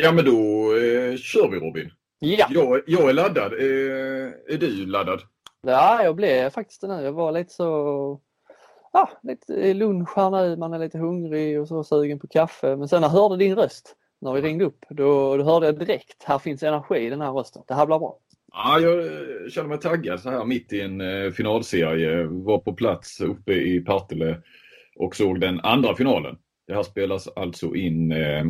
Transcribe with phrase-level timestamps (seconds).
[0.00, 1.90] Ja men då eh, kör vi Robin.
[2.18, 2.46] Ja.
[2.50, 3.52] Jag, jag är laddad.
[3.52, 5.20] Eh, är du laddad?
[5.62, 7.02] ja, jag blev faktiskt det nu.
[7.02, 8.20] Jag var lite så...
[8.92, 12.76] Ja, lite lunch här nu, man är lite hungrig och så sugen på kaffe.
[12.76, 15.78] Men sen när jag hörde din röst, när vi ringde upp, då, då hörde jag
[15.78, 17.62] direkt, här finns energi i den här rösten.
[17.68, 18.18] Det här blir bra.
[18.52, 22.24] Ja, jag eh, känner mig taggad så här mitt i en eh, finalserie.
[22.24, 24.42] Var på plats uppe i Partille
[24.96, 26.38] och såg den andra finalen.
[26.66, 28.44] Det här spelas alltså in eh,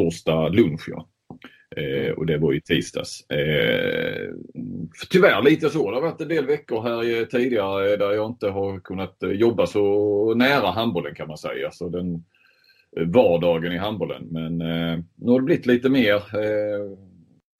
[0.00, 0.88] torsdag lunch.
[0.88, 1.08] Ja.
[1.76, 3.30] Eh, och det var i tisdags.
[3.30, 4.28] Eh,
[5.10, 5.90] tyvärr lite så.
[5.90, 9.30] Det har varit en del veckor här tidigare eh, där jag inte har kunnat eh,
[9.30, 11.70] jobba så nära handbollen kan man säga.
[11.70, 12.14] Så den
[12.96, 14.26] eh, vardagen i handbollen.
[14.30, 16.14] Men eh, nu har det blivit lite mer.
[16.14, 16.96] Eh,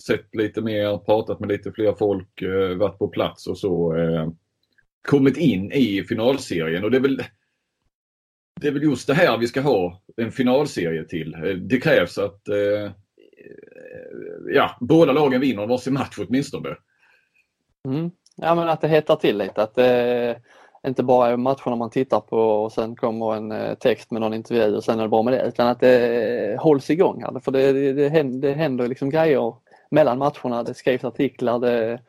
[0.06, 3.96] sett lite mer, pratat med lite fler folk, eh, varit på plats och så.
[3.96, 4.28] Eh,
[5.08, 7.22] kommit in i finalserien och det är väl
[8.60, 11.34] det är väl just det här vi ska ha en finalserie till.
[11.34, 12.90] Eh, det krävs att eh, eh,
[14.54, 16.76] ja, båda lagen vinner varsin match åtminstone.
[17.88, 18.10] Mm.
[18.36, 19.62] Ja men att det hettar till lite.
[19.62, 20.36] Att det
[20.86, 24.34] inte bara är matcherna man tittar på och sen kommer en eh, text med någon
[24.34, 25.48] intervju och sen är det bra med det.
[25.48, 27.22] Utan att det hålls igång.
[27.22, 27.40] Här.
[27.40, 29.54] För det, det, det, händer, det händer liksom grejer
[29.90, 30.62] mellan matcherna.
[30.62, 31.58] Det skrivs artiklar.
[31.58, 32.00] Det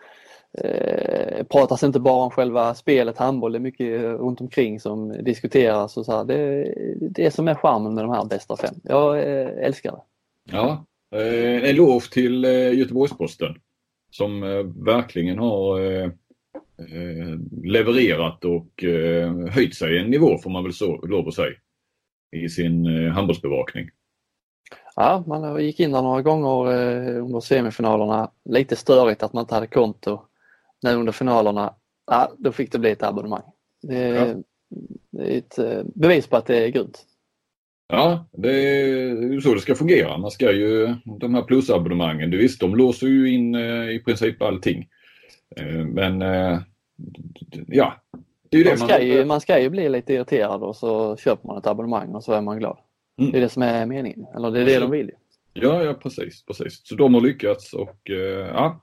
[0.57, 3.52] eh, pratas inte bara om själva spelet handboll.
[3.52, 5.97] Det är mycket runt omkring som diskuteras.
[5.97, 6.25] Och så här.
[6.25, 8.75] Det, det är som är charmen med de här bästa fem.
[8.83, 10.02] Jag eh, älskar det.
[10.52, 10.85] Ja,
[11.16, 13.55] eh, en eloge till eh, Göteborgs-Posten
[14.11, 16.05] som eh, verkligen har eh,
[16.77, 21.55] eh, levererat och eh, höjt sig en nivå får man väl så, lov att säga
[22.35, 23.89] i sin eh, handbollsbevakning.
[24.95, 28.31] Ja, man gick in där några gånger eh, under semifinalerna.
[28.49, 30.22] Lite störigt att man inte hade konto
[30.84, 31.74] nu under finalerna.
[32.12, 33.44] Ja, då fick det bli ett abonnemang.
[33.82, 34.36] Det, Ja.
[35.12, 37.06] det är ett eh, bevis på att det är grymt.
[37.88, 40.18] Ja, det är ju så det ska fungera.
[40.18, 44.42] Man ska ju, de här plusabonnemangen, du visst de låser ju in eh, i princip
[44.42, 44.88] allting.
[45.56, 46.22] Eh, men
[47.68, 47.94] ja,
[48.50, 51.18] det är ju det Man ska, ju, man ska ju bli lite irriterad och så
[51.18, 52.78] köper man ett abonnemang och så är man glad.
[53.20, 53.31] Mm.
[53.31, 54.25] Det är det som är meningen.
[54.36, 55.12] Eller det är det de vill.
[55.53, 56.81] Ja, ja precis, precis.
[56.84, 58.81] Så de har lyckats och ja.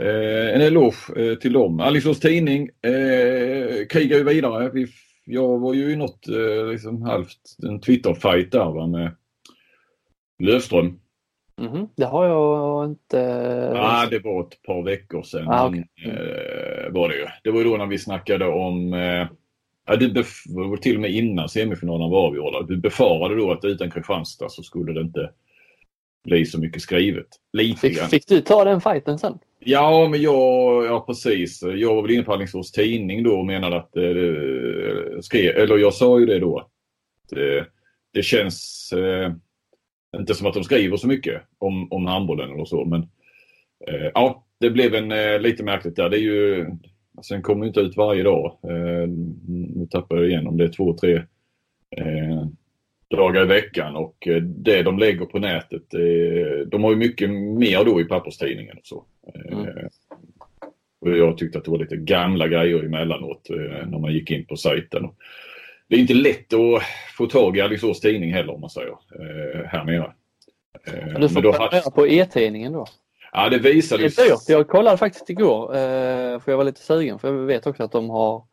[0.00, 1.80] Eh, en eloge eh, till dem.
[1.80, 4.70] Alingsås Tidning eh, krigar ju vidare.
[4.74, 4.86] Vi,
[5.24, 9.10] jag var ju i något eh, liksom halvt en Twitter-fight där va, med
[10.42, 11.00] Lövström.
[11.60, 13.16] Mhm, Det har jag inte...
[13.74, 15.48] Ja, det var ett par veckor sedan.
[15.48, 15.88] Ah, okej.
[16.06, 17.26] eh, var det ju.
[17.44, 19.26] Det var ju då när vi snackade om eh,
[19.86, 22.62] Ja, du bef- det var till och med innan semifinalerna var avgjorda.
[22.62, 25.30] Du befarade då att utan Kristianstad så skulle det inte
[26.24, 27.26] bli så mycket skrivet.
[27.52, 28.08] Lite Fick, grann.
[28.08, 29.38] fick du ta den fighten sen?
[29.64, 31.62] Ja, men jag, ja precis.
[31.62, 35.78] Jag var väl inne på Alingsås tidning då och menade att eh, eh, skrev, eller
[35.78, 36.58] jag sa ju det då.
[36.58, 37.64] Att, eh,
[38.12, 39.32] det känns eh,
[40.16, 43.00] inte som att de skriver så mycket om, om handbollen eller så, men
[43.88, 46.08] eh, ja, det blev en eh, lite märkligt där.
[46.08, 46.66] Det är ju,
[47.16, 48.58] alltså, den kommer ju inte ut varje dag.
[48.62, 49.08] Eh,
[49.48, 51.14] nu tappar jag igen om det är två, tre
[51.96, 52.46] eh,
[53.16, 57.30] dagar i veckan och eh, det de lägger på nätet, eh, de har ju mycket
[57.30, 59.04] mer då i papperstidningen och så.
[59.34, 59.58] Eh,
[61.02, 61.10] Mm.
[61.12, 63.46] Och jag tyckte att det var lite gamla grejer emellanåt
[63.86, 65.08] när man gick in på sajten.
[65.88, 66.82] Det är inte lätt att
[67.16, 68.94] få tag i Alingsås tidning heller om man säger,
[69.66, 70.12] här nere.
[71.20, 72.86] Du får prenumerera hade, på e-tidningen då.
[73.32, 74.48] ja, det visade Det är dyrt.
[74.48, 75.68] Jag kollade faktiskt igår
[76.40, 78.44] för jag var lite sugen för jag vet också att de har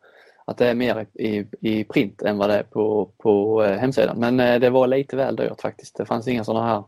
[0.48, 4.18] att det är mer i, i print än vad det är på, på eh, hemsidan.
[4.18, 5.96] Men eh, det var lite väl dyrt faktiskt.
[5.96, 6.84] Det fanns inga sådana här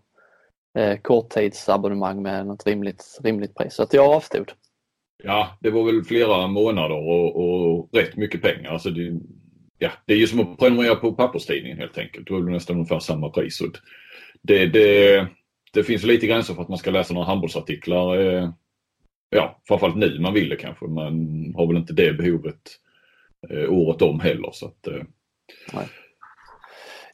[0.79, 3.75] eh, korttidsabonnemang med något rimligt, rimligt pris.
[3.75, 4.53] Så att jag avstod.
[5.23, 8.71] Ja, det var väl flera månader och, och rätt mycket pengar.
[8.71, 9.21] Alltså det,
[9.79, 12.27] ja, det är ju som att prenumerera på papperstidningen helt enkelt.
[12.27, 13.57] Då är det nästan ungefär samma pris.
[13.57, 13.65] Så
[14.43, 15.27] det, det,
[15.73, 18.19] det finns lite gränser för att man ska läsa några handbollsartiklar.
[18.19, 18.51] Eh,
[19.31, 20.87] ja, framförallt nu man vill det kanske.
[20.87, 21.15] Man
[21.57, 22.90] har väl inte det behovet eh,
[23.69, 24.51] året om heller.
[24.53, 25.03] Så att, eh,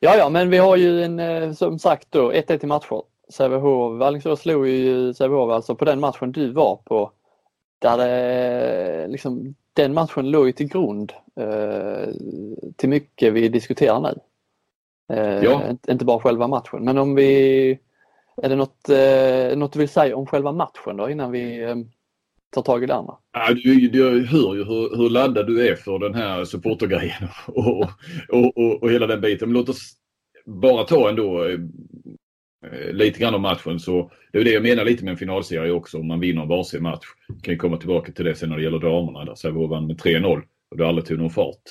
[0.00, 3.02] Ja, ja, men vi har ju en, eh, som sagt då 1-1 i matcher.
[3.28, 7.10] Sävehof, Alingsås slog ju Sävehof alltså på den matchen du var på.
[7.78, 12.08] Där det, liksom, den matchen låg ju till grund eh,
[12.76, 14.14] till mycket vi diskuterar nu.
[15.16, 15.62] Eh, Ja.
[15.88, 17.78] inte- bara själva matchen, men om vi...
[18.42, 21.76] Är det något, eh, något du vill säga om själva matchen då innan vi eh,
[22.50, 23.14] tar tag i det andra?
[23.32, 27.90] Ja, du, du hör ju hur, hur laddad du är för den här supportergrejen och,
[28.28, 29.48] och, och, och hela den biten.
[29.48, 29.92] Men låt oss
[30.46, 31.58] bara ta ändå eh,
[32.92, 33.80] lite grann om matchen.
[33.80, 35.98] Så det är det jag menar lite med en finalserie också.
[35.98, 37.06] Om man vinner varsin match.
[37.42, 39.24] Kan ju komma tillbaka till det sen när det gäller damerna.
[39.24, 41.62] Där Sävehof vann med 3-0 och det aldrig tog någon fart.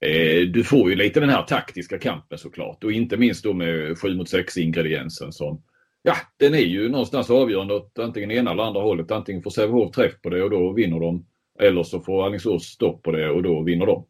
[0.00, 2.84] Eh, du får ju lite den här taktiska kampen såklart.
[2.84, 5.62] Och inte minst då med 7 mot 6 ingrediensen som
[6.02, 9.10] ja, den är ju någonstans avgörande åt antingen ena eller andra hållet.
[9.10, 11.26] Antingen får Sävehof träff på det och då vinner de.
[11.58, 14.06] Eller så får Alingsås stopp på det och då vinner de.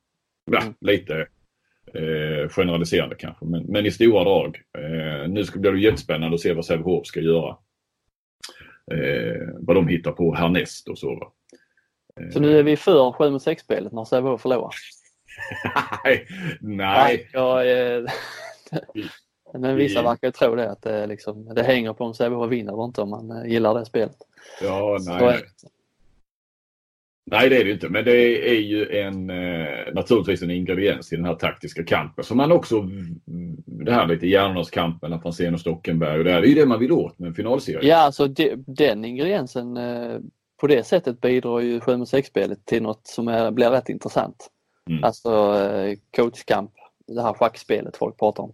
[0.51, 0.75] Ja, mm.
[0.81, 1.27] lite
[1.95, 4.61] eh, generaliserande kanske, men, men, i stora drag.
[4.79, 7.57] Eh, nu ska det bli jättespännande att se vad Sävehof ska göra.
[8.93, 11.15] Eh, vad de hittar på härnäst och så.
[11.15, 11.33] Va?
[12.33, 14.75] Så nu är vi för 7 mot 6-spelet när Sävehof förlorar?
[16.05, 16.27] nej,
[16.61, 17.31] nej.
[17.33, 18.09] Ja, jag,
[19.59, 22.73] men vissa verkar ju tro det att det, liksom, det hänger på om Sävehof vinner
[22.73, 24.17] eller inte om man eh, gillar det spelet.
[24.63, 25.43] Ja, nej.
[27.25, 31.17] Nej det är det inte men det är ju en eh, naturligtvis en ingrediens i
[31.17, 32.89] den här taktiska kampen som man också
[33.67, 36.81] det här lite hjärnornas kamp mellan Franzén och Stockenberg och det, är ju det man
[36.81, 37.89] vill åt med en finalserie.
[37.89, 40.19] Ja alltså de, den ingrediensen eh,
[40.61, 44.49] på det sättet bidrar ju 7 mot 6-spelet till något som är, blir rätt intressant.
[44.91, 45.05] Mm.
[45.05, 45.57] Alltså
[46.17, 46.71] coachkamp,
[47.07, 48.53] det här schackspelet folk pratar om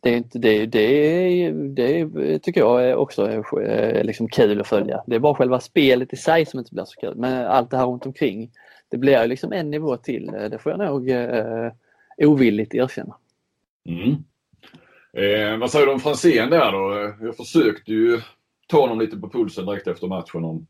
[0.00, 4.66] det, är inte, det, det, det tycker jag också eh, är eh, liksom kul att
[4.66, 5.02] följa.
[5.06, 7.14] Det är bara själva spelet i sig som inte blir så kul.
[7.16, 8.50] Men allt det här runt omkring
[8.88, 10.28] det blir liksom en nivå till.
[10.28, 11.72] Eh, det får jag nog eh,
[12.18, 13.16] ovilligt erkänna.
[13.88, 14.16] Mm.
[15.12, 17.14] Eh, vad säger du om Franzén där då?
[17.20, 18.20] Jag försökte ju
[18.66, 20.66] ta honom lite på pulsen direkt efter matchen om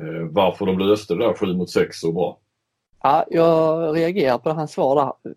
[0.00, 2.38] eh, varför de löste det där 7 mot 6 så bra.
[3.02, 5.32] Ja, jag reagerar på hans svar där.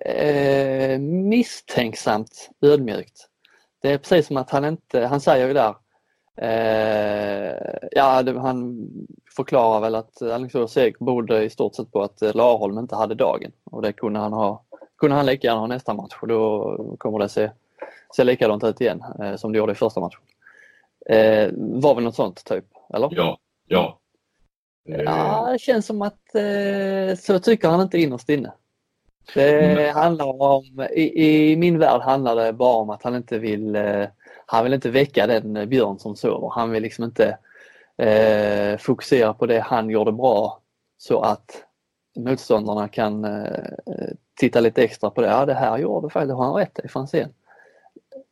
[0.00, 3.28] Eh, misstänksamt ödmjukt.
[3.82, 5.74] Det är precis som att han inte, han säger ju där,
[6.36, 8.88] eh, ja det, han
[9.36, 13.52] förklarar väl att Alingsås seger berodde i stort sett på att Larholm inte hade dagen
[13.64, 14.64] och det kunde han ha,
[14.98, 17.50] kunde han lika gärna ha nästa match och då kommer det se,
[18.16, 20.20] se likadant ut igen eh, som det gjorde i första matchen.
[21.06, 22.64] Eh, var väl något sånt typ,
[22.94, 23.08] eller?
[23.12, 23.95] Ja, ja.
[24.86, 28.52] Ja, det känns som att eh, så tycker han inte innerst inne.
[29.34, 29.94] Det mm.
[29.94, 34.04] handlar om, i, i, min värld handlar det bara om att han inte vill, eh,
[34.46, 36.50] han vill inte väcka den björn som sover.
[36.54, 37.38] Han vill liksom inte
[37.96, 40.60] eh, fokusera på det han gjorde bra
[40.98, 41.62] så att
[42.16, 44.10] motståndarna kan eh,
[44.40, 45.28] titta lite extra på det.
[45.28, 47.28] Ja, det här gjorde faktiskt, det har han rätt i Franzén.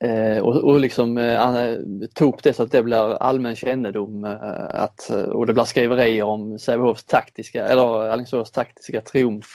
[0.05, 1.77] Eh, och, och liksom eh,
[2.15, 6.25] ta upp det så att det blir allmän kännedom eh, att, och det blir skriverier
[6.25, 9.47] om Sävehofs taktiska, eller Alingsås taktiska triumf.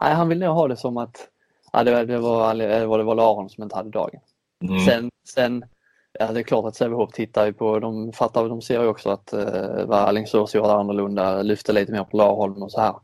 [0.00, 1.28] Nej, han vill nog ha det som att
[1.72, 4.20] ja, det, det, var, det var, det var Laron som inte hade dagen.
[4.62, 4.80] Mm.
[4.80, 5.64] Sen, sen
[6.18, 9.10] ja, det är klart att Sävehof tittar ju på, de fattar, de ser ju också
[9.10, 12.94] att eh, vad Alingsås gjorde annorlunda, lyfte lite mer på Larholm och så här.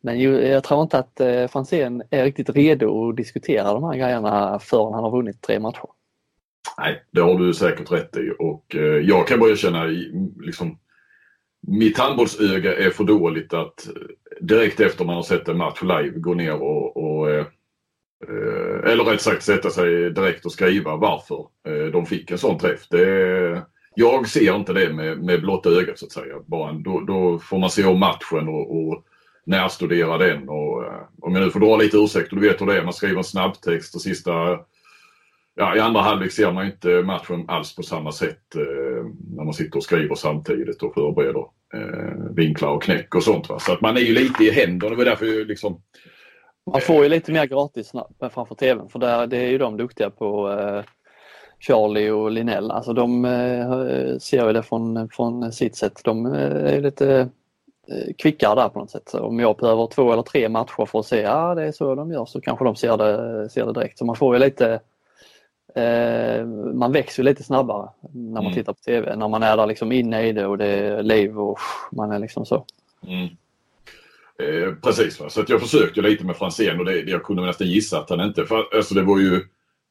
[0.00, 4.58] Men jag tror inte att eh, Franzén är riktigt redo att diskutera de här grejerna
[4.58, 5.88] förrän han har vunnit tre matcher.
[6.78, 9.84] Nej, det har du säkert rätt i och eh, jag kan bara erkänna
[10.40, 10.78] liksom
[11.66, 13.92] mitt handbollsöga är för dåligt att eh,
[14.40, 17.46] direkt efter man har sett en match live gå ner och, och eh,
[18.28, 22.58] eh, eller rätt sagt sätta sig direkt och skriva varför eh, de fick en sån
[22.58, 22.88] träff.
[22.90, 23.62] Det,
[23.94, 26.34] jag ser inte det med, med blotta ögat så att säga.
[26.46, 29.04] Bara, då, då får man se om matchen och, och
[29.46, 30.48] närstudera den.
[30.48, 32.84] Och, eh, om jag nu får dra lite ursäkt, och du vet hur det är,
[32.84, 34.58] man skriver en snabbtext och sista
[35.58, 39.04] ja, I andra halvlek ser man inte matchen alls på samma sätt eh,
[39.36, 41.44] när man sitter och skriver samtidigt och förbereder
[41.74, 43.48] eh, vinklar och knäck och sånt.
[43.48, 43.58] Va?
[43.58, 44.90] Så att man är ju lite i händerna.
[44.90, 45.82] Det var därför liksom,
[46.72, 49.76] man får ju lite mer gratis eh, framför TVn för där, det är ju de
[49.76, 50.82] duktiga på eh,
[51.58, 52.70] Charlie och Linell.
[52.70, 56.00] Alltså de eh, ser ju det från, från sitt sätt.
[56.04, 57.28] De eh, är lite
[57.88, 59.08] eh, kvickare där på något sätt.
[59.08, 61.94] Så om jag behöver två eller tre matcher för att se, ja det är så
[61.94, 63.98] de gör, så kanske de ser det, ser det direkt.
[63.98, 64.80] Så man får ju lite Eh,
[66.74, 68.54] man växer lite snabbare när man mm.
[68.54, 69.16] tittar på TV.
[69.16, 71.58] När man är där liksom inne i det och det är liv och
[71.92, 72.64] man är liksom så.
[73.06, 73.28] Mm.
[74.42, 75.28] Eh, precis, va?
[75.28, 78.20] så att jag försökte lite med Franzén och det, jag kunde nästan gissa att han
[78.20, 78.44] inte...
[78.44, 79.40] För, alltså det var ju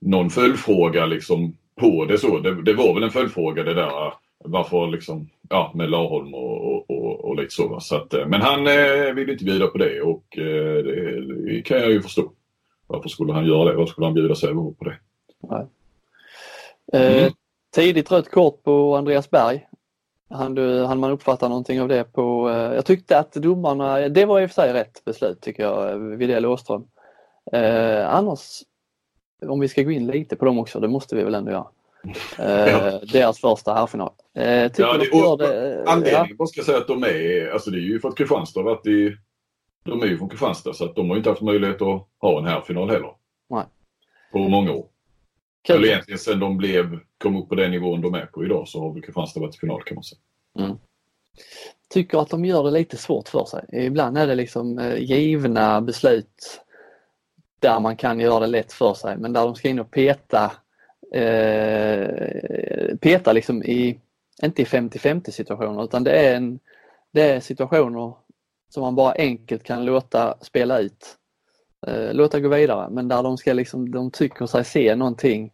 [0.02, 2.40] någon följdfråga liksom på det så.
[2.40, 6.90] Det, det var väl en följdfråga det där varför liksom, ja med Larholm och, och,
[6.90, 7.68] och, och lite så.
[7.68, 7.80] Va?
[7.80, 11.62] så att, eh, men han eh, ville inte bjuda på det och eh, det, det,
[11.62, 12.32] kan jag ju förstå.
[12.88, 13.78] Varför skulle han göra det?
[13.78, 14.98] Varför skulle han bjuda sig på det?
[16.94, 17.34] Eh, mm.
[17.76, 19.68] tidigt rött kort på Andreas Berg.
[20.30, 22.50] Han, du, han man uppfatta någonting av det på...
[22.50, 26.00] Eh, jag tyckte att domarna, det var i och för sig rätt beslut tycker jag,
[26.00, 26.88] Widell Åström.
[27.52, 28.62] Eh, annars,
[29.46, 31.68] om vi ska gå in lite på dem också, det måste vi väl ändå göra.
[32.40, 33.00] Eh, ja.
[33.14, 34.12] Deras första herrfinal.
[34.36, 36.46] Eh, ja, det, och, det, anledningen ja.
[36.46, 38.88] ska jag säga att de är, alltså det är ju för att Kristianstad har varit
[38.88, 39.16] i,
[39.84, 42.46] de är ju från Kristianstad så att de har inte haft möjlighet att ha en
[42.46, 43.12] herrfinal heller.
[43.50, 43.66] Nej.
[44.32, 44.86] På många år.
[45.62, 45.76] Kul.
[45.76, 48.82] Eller egentligen sen de blev, kom upp på den nivån de är på idag så
[48.82, 50.20] har väl Kristianstad varit i final kan man säga.
[50.60, 50.78] Mm.
[51.90, 53.66] Tycker att de gör det lite svårt för sig.
[53.72, 56.62] Ibland är det liksom eh, givna beslut
[57.60, 60.52] där man kan göra det lätt för sig men där de ska in och peta
[61.14, 62.08] eh,
[63.02, 64.00] petar liksom i,
[64.44, 66.60] inte i 50-50 situationer utan det är, en,
[67.12, 68.14] det är situationer
[68.70, 71.18] som man bara enkelt kan låta spela ut.
[71.88, 75.52] Eh, låta gå vidare men där de ska liksom, de tycker sig se någonting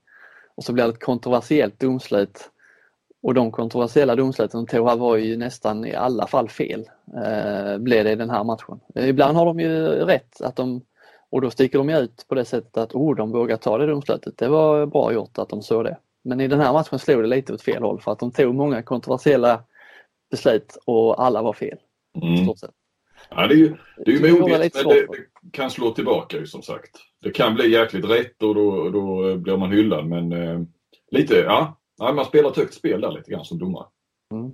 [0.56, 2.50] och så blir det ett kontroversiellt domslut.
[3.22, 6.90] Och de kontroversiella domsluten de tog här var ju nästan i alla fall fel.
[7.26, 8.80] Eh, blev det i den här matchen.
[8.96, 10.82] Ibland har de ju rätt att de
[11.30, 14.38] och då sticker de ut på det sättet att oh, de vågar ta det domslutet.
[14.38, 15.98] Det var bra gjort att de såg det.
[16.24, 18.56] Men i den här matchen slog det lite åt fel håll för att de tog
[18.56, 19.64] många kontroversiella
[20.32, 21.78] beslut och alla var fel.
[22.22, 22.46] Mm.
[23.36, 23.76] Ja, det är ju,
[24.06, 26.92] det är ju modigt men det, det, kan slå tillbaka ju som sagt.
[27.22, 30.62] Det kan bli jäkligt rätt och då, då blir man hyllad men eh,
[31.12, 33.86] lite, ja, man spelar ett högt spel där lite grann som domare.
[34.32, 34.52] Mm.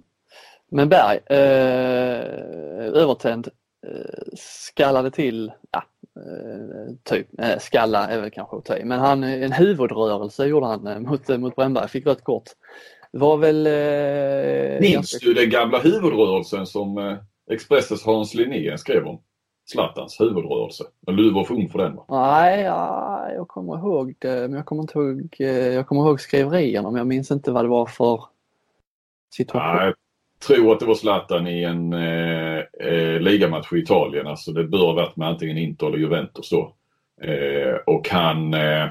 [0.71, 2.25] Men Berg, eh,
[2.93, 3.48] övertänd,
[3.88, 5.83] eh, skallade till, ja,
[6.19, 10.88] Eh, typ, eh, skalla är väl kanske att ta men han, en huvudrörelse gjorde han
[10.88, 12.50] eh, mot, mot Brännberg, fick rött kort.
[13.12, 13.67] Var väl...
[13.67, 15.27] Eh, Minns ganska...
[15.27, 17.17] du den gamla huvudrörelsen som eh,
[17.50, 19.22] Expressens Hans Linné skrev om?
[19.72, 20.84] Zlatans huvudrörelse.
[21.08, 22.06] Men du var för ung för den va?
[22.10, 25.36] Nej, ja, jag kommer ihåg det, men jag kommer inte ihåg,
[25.75, 28.24] jag kommer ihåg skriverierna men jag minns inte vad det var för
[29.29, 29.75] situation.
[29.75, 29.94] Nej,
[30.48, 34.27] tror att det var Zlatan i en eh, eh, ligamatch i Italien.
[34.27, 36.75] Alltså det bör ha varit med antingen Inter eller Juventus då.
[37.22, 38.89] Eh, och han eh,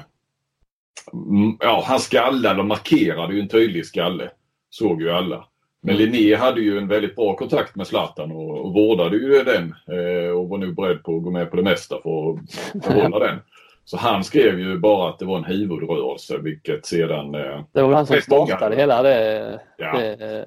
[1.59, 4.31] ja, han skallade och markerade ju en tydlig skalle.
[4.69, 5.45] Såg ju alla.
[5.81, 5.95] Men.
[5.95, 10.31] Linné hade ju en väldigt bra kontakt med Zlatan och, och vårdade ju den eh,
[10.31, 13.39] och var nog beredd på att gå med på det mesta för att behålla den.
[13.85, 17.35] Så han skrev ju bara att det var en huvudrörelse vilket sedan...
[17.35, 19.97] Eh, det var han som startade hela det, ja.
[19.97, 20.45] det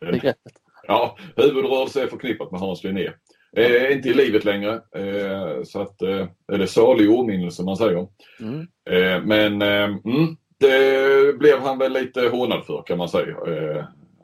[0.00, 0.52] begreppet.
[0.86, 3.10] Ja, huvudrörelse är förknippat med Hans Linné.
[3.56, 4.72] Eh, inte i livet längre.
[4.72, 8.06] Eh, så att eh, är det salig åminnelse man säger.
[8.40, 8.60] Mm.
[8.90, 13.36] Eh, men eh, mm, det blev han väl lite hånad för kan man säga.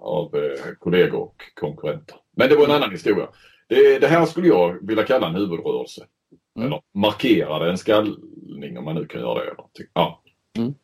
[0.09, 2.17] Eh, av eh, kollegor och konkurrenter.
[2.37, 3.29] Men det var en annan historia.
[3.69, 6.07] Det, det här skulle jag vilja kalla en huvudrörelse.
[6.57, 6.67] Mm.
[6.67, 9.55] Eller markerade en skallning om man nu kan göra det.
[9.93, 10.23] Ja.
[10.57, 10.75] Mm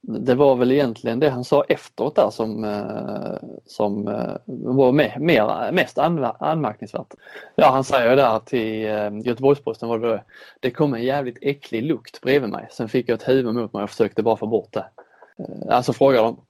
[0.00, 5.20] det var väl egentligen det han sa efteråt där som, eh, som eh, var med,
[5.20, 7.14] mer, mest anmärkningsvärt.
[7.54, 10.24] Ja, han säger där till eh, Göteborgsposten var det
[10.60, 12.68] det kom en jävligt äcklig lukt bredvid mig.
[12.70, 14.84] Sen fick jag ett huvud mot mig och försökte bara få bort det.
[15.70, 16.40] Alltså frågar de,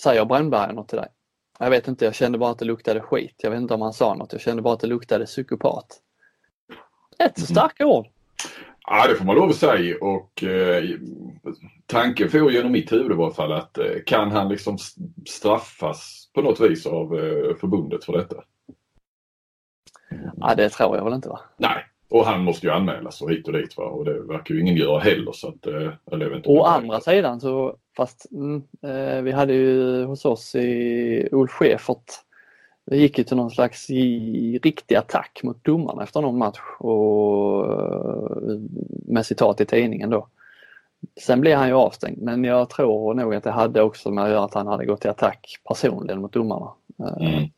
[0.00, 1.08] säger Brännberg något till dig?
[1.58, 3.34] Jag vet inte, jag kände bara att det luktade skit.
[3.42, 5.86] Jag vet inte om han sa något, jag kände bara att det luktade psykopat.
[7.18, 8.06] Rätt så starka ord.
[8.86, 10.84] Ja, det får man lov att säga och eh,
[11.86, 14.78] tanken får genom mitt huvud i varje fall att eh, kan han liksom
[15.28, 18.36] straffas på något vis av eh, förbundet för detta?
[20.36, 21.40] Ja, det tror jag väl inte va?
[21.56, 23.84] Nej, och han måste ju anmälas och hit och dit va?
[23.84, 25.32] och det verkar ju ingen göra heller.
[25.32, 30.04] Så att, eh, eller inte Å andra sidan så, fast mm, eh, vi hade ju
[30.04, 32.24] hos oss i Ulf Schäfert
[32.90, 33.90] det gick ju till någon slags
[34.62, 37.66] riktig attack mot domarna efter någon match och
[39.06, 40.28] med citat i tidningen då.
[41.20, 44.30] Sen blev han ju avstängd men jag tror nog att det hade också med att
[44.30, 46.70] göra att han hade gått till attack personligen mot domarna.
[47.00, 47.48] Eh, mm.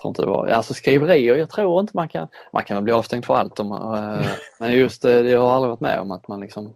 [0.00, 3.24] Tror inte det var, alltså skriverier, jag tror inte man kan, man kan bli avstängd
[3.24, 4.26] för allt om man, eh,
[4.60, 6.74] men just det, jag har aldrig varit med om att man liksom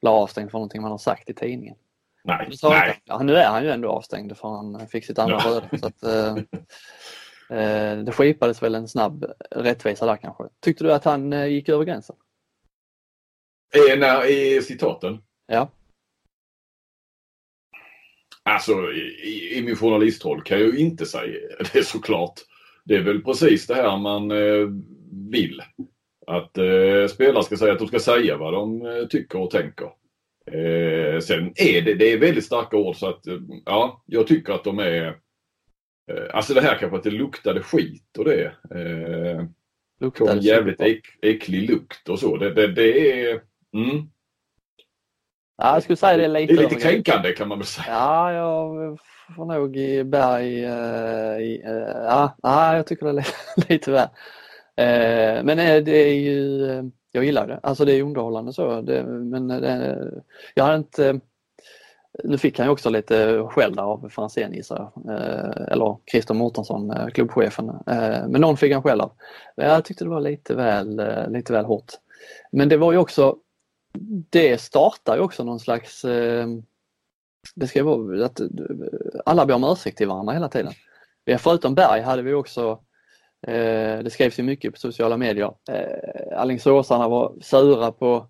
[0.00, 1.76] blir avstängd för någonting man har sagt i tidningen.
[2.24, 2.50] Nej.
[2.62, 3.00] nej.
[3.04, 5.50] Ja, nu är han ju ändå avstängd för han fick sitt andra ja.
[5.50, 5.68] röda.
[5.78, 6.36] Så att, eh,
[7.58, 10.44] eh, det skipades väl en snabb rättvisa där kanske.
[10.60, 12.16] Tyckte du att han eh, gick över gränsen?
[13.74, 15.22] I, när, I citaten?
[15.46, 15.70] Ja.
[18.42, 21.38] Alltså i, i min journalistroll kan jag ju inte säga
[21.72, 22.40] det såklart.
[22.90, 24.68] Det är väl precis det här man eh,
[25.30, 25.62] vill.
[26.26, 29.84] Att eh, spelare ska säga att de ska säga vad de eh, tycker och tänker.
[30.46, 34.52] Eh, sen är det, det är väldigt starka ord så att eh, ja, jag tycker
[34.52, 38.44] att de är eh, Alltså det här kanske att det luktade skit och det.
[38.74, 39.44] Eh,
[40.00, 42.36] luktade kom en jävligt äck, äcklig lukt och så.
[42.36, 43.40] Det, det, det är
[43.74, 44.10] Mm.
[45.60, 46.54] Ja, jag skulle säga det är lite...
[46.54, 47.86] Det är lite kränkande kan man väl säga.
[47.88, 48.98] Ja, jag
[49.36, 50.58] får nog i Berg...
[50.58, 53.26] I, uh, ja, ja, jag tycker det är
[53.68, 54.08] lite väl.
[54.80, 56.90] Uh, men det är ju...
[57.12, 57.60] Jag gillar det.
[57.62, 58.80] Alltså det är underhållande så.
[58.80, 59.96] Det, men det,
[60.54, 61.20] jag har inte...
[62.24, 65.14] Nu fick han ju också lite skäll av Franzén gissar jag.
[65.72, 67.72] Eller Christer Mårtensson, klubbchefen.
[68.28, 69.12] Men någon fick han skäll av.
[69.54, 71.92] Jag tyckte det var lite väl, lite väl hårt.
[72.52, 73.36] Men det var ju också
[74.30, 76.46] det startar ju också någon slags eh,
[77.54, 78.46] det ska vara att eh,
[79.24, 80.72] alla ber om ursäkt till varandra hela tiden.
[81.38, 82.80] Förutom Berg hade vi också,
[83.46, 88.26] eh, det skrevs ju mycket på sociala medier, eh, Alingsåsarna var sura på,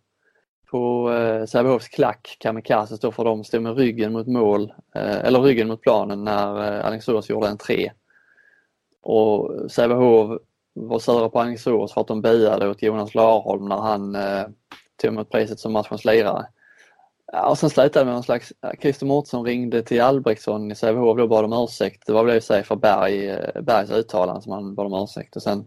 [0.71, 5.41] på eh, Sävehofs klack, Kamikaze står för dem, stod med ryggen mot mål, eh, eller
[5.41, 7.93] ryggen mot planen när eh, Alingsås gjorde en tre.
[9.03, 10.41] Och Sävehof
[10.75, 14.47] var sura på Alingsås för att de biade åt Jonas Larholm när han eh,
[15.01, 16.47] tog emot priset som matchens lirare.
[17.33, 21.29] Ja, och sen slutade med någon slags, Christer Mårtensson ringde till Albrektsson i Sävehof och
[21.29, 22.07] bad om ursäkt.
[22.07, 25.37] Det var väl i sig för Berg, eh, Bergs uttalande som han bad om ursäkt
[25.37, 25.65] och sen,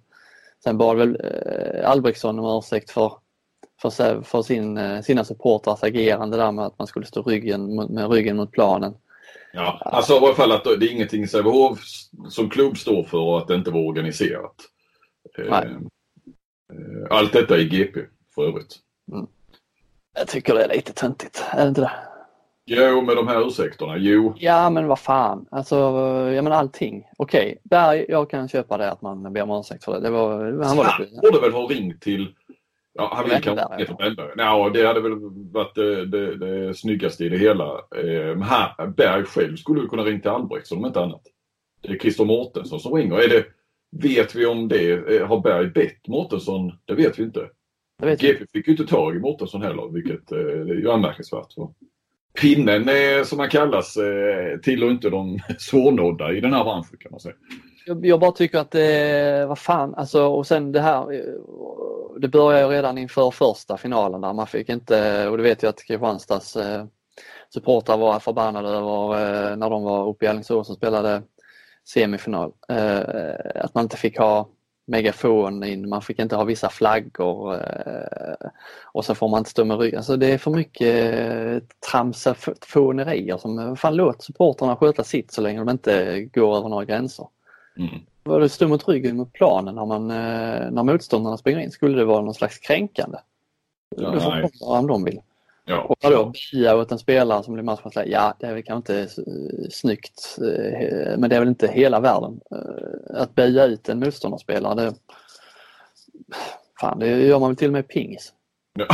[0.63, 3.13] sen bad väl eh, Albrektsson om ursäkt för,
[3.81, 8.11] för, för sin, eh, sina supportrars agerande där med att man skulle stå ryggen, med
[8.11, 8.93] ryggen mot planen.
[9.53, 11.79] Ja, sa i alla fall att det är ingenting Sävehof
[12.29, 14.55] som klubb står för och att det inte var organiserat.
[15.37, 15.69] Nej.
[17.09, 17.99] Allt detta i GP
[18.35, 18.79] för övrigt.
[19.11, 19.27] Mm.
[20.17, 21.91] Jag tycker det är lite töntigt, är det inte det?
[22.65, 24.33] Jo, med de här ursäkterna, jo.
[24.37, 25.45] Ja, men vad fan.
[25.51, 25.75] Alltså,
[26.35, 27.03] ja men allting.
[27.17, 29.99] Okej, där jag kan köpa det att man ber om ursäkt för det.
[29.99, 31.21] det var, han var han lite...
[31.21, 32.33] borde väl ha ringt till
[32.95, 34.29] Ja, han vill kanske Peter Brännberg.
[34.37, 35.15] Ja, det hade väl
[35.51, 37.65] varit det, det, det snyggaste i det hela.
[37.95, 41.21] Eh, här, Berg själv skulle kunna ringa till Albrektsson om inte annat.
[41.81, 43.19] Det är Christer Mårtensson som ringer.
[43.19, 43.45] Är det,
[43.91, 44.91] vet vi om det?
[44.91, 46.71] Eh, har Berg bett Mårtensson?
[46.85, 47.49] Det vet vi inte.
[48.03, 51.55] GP fick ju inte tag i Mårtensson heller, vilket eh, är ju anmärkningsvärt.
[52.41, 57.11] Pinnen, eh, som han kallas, eh, tillhör inte de svårnådda i den här branschen kan
[57.11, 57.35] man säga.
[57.85, 61.05] Jag, jag bara tycker att det, vad fan, alltså och sen det här,
[62.19, 65.69] det började ju redan inför första finalen där man fick inte, och det vet jag
[65.69, 66.85] att Kristianstads eh,
[67.53, 71.21] supportrar var förbannade över eh, när de var uppe i Alingsås och spelade
[71.87, 72.51] semifinal.
[72.69, 72.99] Eh,
[73.55, 74.49] att man inte fick ha
[74.85, 78.49] megafon in, man fick inte ha vissa flaggor eh,
[78.83, 79.97] och så får man inte stå med ryggen.
[79.97, 85.41] Alltså det är för mycket eh, tramsafånerier som, eh, fan låt supporterna sköta sitt så
[85.41, 87.27] länge de inte går över några gränser.
[87.77, 87.99] Mm.
[88.23, 91.71] Var det stå mot ryggen mot planen när, man, när motståndarna springer in?
[91.71, 93.17] Skulle det vara någon slags kränkande?
[93.95, 94.19] Ja, det
[94.59, 95.21] får om de vill.
[95.65, 98.93] Ja, och då bia åt en spelare som blir matchens ja det är väl kanske
[98.93, 99.13] inte
[99.71, 102.39] snyggt eh, men det är väl inte hela världen.
[102.51, 104.93] Eh, att bia ut en motståndarspelare, det,
[106.81, 108.33] fan, det gör man väl till och med pingis.
[108.73, 108.87] Ja.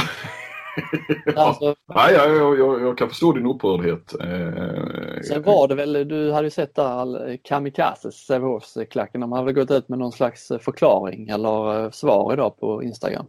[1.35, 4.13] alltså, ja, ja, jag, jag, jag, kan förstå din upprördhet.
[4.19, 9.71] Eh, sen var det väl, du hade ju sett där Kamikazes, Sävehofsklacken, de hade gått
[9.71, 13.25] ut med någon slags förklaring eller svar idag på Instagram.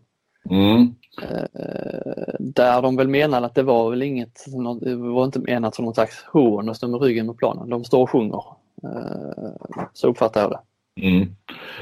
[0.50, 0.94] Mm.
[1.18, 4.44] Eh, där de väl menade att det var väl inget,
[4.80, 7.68] det var inte menat som något slags hån och stå med ryggen mot planen.
[7.68, 8.44] De står och sjunger.
[8.82, 9.50] Eh,
[9.92, 10.60] så uppfattar jag det.
[11.08, 11.28] Mm.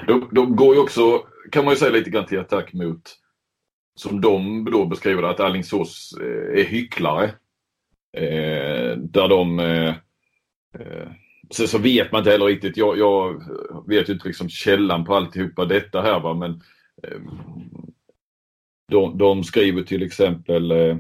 [0.07, 1.01] De, de, går ju också,
[1.53, 3.17] kan man ju säga lite grann till attack mot,
[3.95, 7.31] som de då beskriver det, att Alingsås eh, är hycklare.
[8.97, 9.61] där de
[11.51, 12.77] så, så vet man inte heller riktigt.
[12.77, 13.43] Jag, jag
[13.87, 16.63] vet ju inte liksom källan på alltihopa detta här va men
[18.93, 20.97] de, de skriver till exempel eh,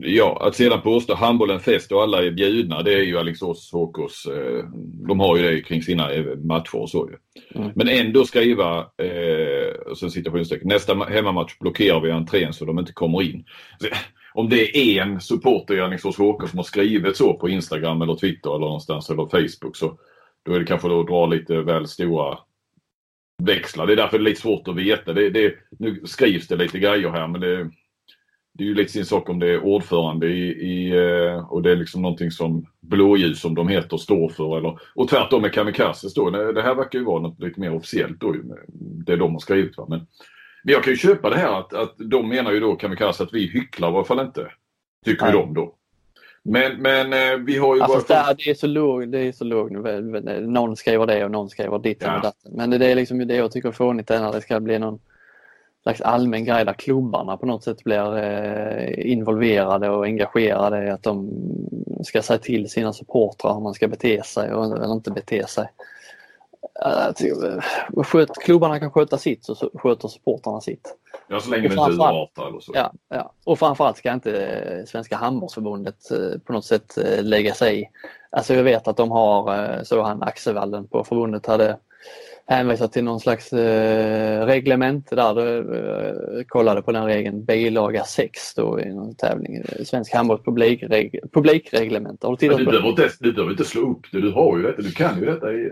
[0.00, 4.26] Ja, att sedan påstå handbollen fest och alla är bjudna det är ju Alingsås HKs,
[4.26, 4.64] eh,
[5.08, 7.16] de har ju det kring sina eh, matcher och så ju.
[7.60, 7.72] Mm.
[7.74, 13.22] Men ändå skriva, eh, sen citationstecken, nästa hemmamatch blockerar vi entrén så de inte kommer
[13.22, 13.44] in.
[13.80, 13.86] Så,
[14.34, 18.14] om det är en supporter i Alingsås HK som har skrivit så på Instagram eller
[18.14, 19.98] Twitter eller någonstans eller Facebook så
[20.46, 22.38] då är det kanske att dra lite väl stora
[23.46, 23.86] växlar.
[23.86, 25.12] Det är därför det är lite svårt att veta.
[25.12, 27.70] Det, det, nu skrivs det lite grejer här men det,
[28.54, 31.70] det är ju lite sin sak om det är ordförande i, i, eh, och det
[31.70, 34.58] är liksom någonting som blåljus som de heter står för.
[34.58, 36.30] Eller, och tvärtom med Kamikazes då.
[36.30, 38.34] Det här verkar ju vara något lite mer officiellt då,
[39.06, 39.76] det de har skrivit.
[39.76, 39.86] Va?
[39.88, 40.06] Men,
[40.64, 43.34] men jag kan ju köpa det här att, att de menar ju då Kamikaze att
[43.34, 44.52] vi hycklar i alla fall inte.
[45.04, 45.74] Tycker ju de då.
[46.44, 47.82] Men, men eh, vi har ju...
[47.82, 48.34] Alltså, bara...
[48.34, 49.72] det är så lågt, det är så lågt.
[50.40, 52.16] Någon skriver det och någon skriver ditt ja.
[52.16, 52.52] och datten.
[52.54, 54.98] Men det är liksom det jag tycker är fånigt är när det ska bli någon
[55.82, 61.02] slags allmän grej där klubbarna på något sätt blir eh, involverade och engagerade i att
[61.02, 61.30] de
[62.04, 65.68] ska säga till sina supportrar hur man ska bete sig eller inte bete sig.
[68.04, 70.96] Sköt, klubbarna kan sköta sitt så sköter supportrarna sitt.
[71.28, 72.72] Ja, så länge det inte är avtal och så.
[72.74, 77.54] Ja, ja, och framförallt ska inte eh, Svenska handbollsförbundet eh, på något sätt eh, lägga
[77.54, 77.88] sig i.
[78.30, 81.78] Alltså jag vet att de har, så han Axevallen på förbundet hade
[82.46, 88.54] hänvisat till någon slags eh, reglement där du eh, kollade på den regeln bilaga 6
[88.54, 89.62] då i någon tävling.
[89.84, 92.22] Svensk handbolls publikreg, publikreglement.
[92.22, 94.62] Har du tittat du, behöver inte, du behöver inte slå upp det, du har ju
[94.62, 95.52] detta, du kan ju detta.
[95.52, 95.70] I,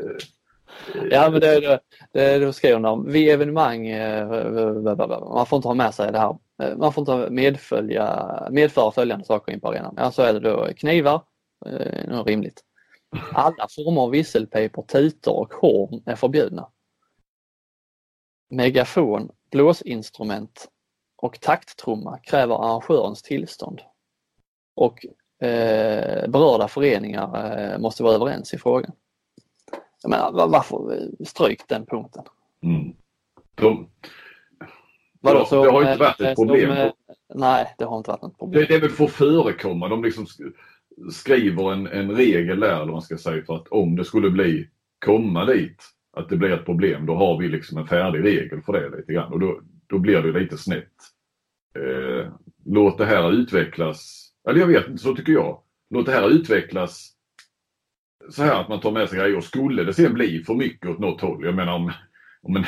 [1.10, 1.80] Ja men det, det,
[2.12, 4.28] det, då skriver de vid evenemang, eh,
[5.34, 9.24] man får inte ha med sig det här, eh, man får inte medfölja, medföra följande
[9.24, 9.94] saker in på arenan.
[9.96, 11.22] Ja så är det då knivar,
[11.66, 12.64] eh, rimligt.
[13.32, 16.68] Alla former av visselpipor, tutor och horn är förbjudna.
[18.50, 20.68] Megafon, blåsinstrument
[21.16, 23.80] och takttrumma kräver arrangörens tillstånd.
[24.76, 25.06] Och
[25.46, 28.92] eh, berörda föreningar eh, måste vara överens i frågan.
[30.02, 32.22] Jag menar, varför stryk den punkten?
[32.62, 32.92] Mm.
[33.54, 33.88] De,
[35.20, 36.70] Vadå, ja, så, det har inte varit ett problem.
[36.70, 36.90] eh,
[37.34, 38.60] nej, det har inte varit något problem.
[38.60, 39.88] Det, det är väl för att förekomma.
[39.88, 40.52] De liksom sk-
[41.12, 44.68] skriver en, en regel där, eller man ska säga, för att om det skulle bli,
[45.04, 45.82] komma dit,
[46.16, 49.12] att det blir ett problem, då har vi liksom en färdig regel för det lite
[49.12, 49.32] grann.
[49.32, 50.92] Och då, då blir det lite snett.
[51.78, 52.32] Eh,
[52.64, 55.62] låt det här utvecklas, eller jag vet inte, så tycker jag.
[55.90, 57.12] Låt det här utvecklas
[58.30, 59.36] så här att man tar med sig grejer.
[59.36, 61.92] Och skulle det sen bli för mycket åt något håll, jag menar om,
[62.42, 62.64] om en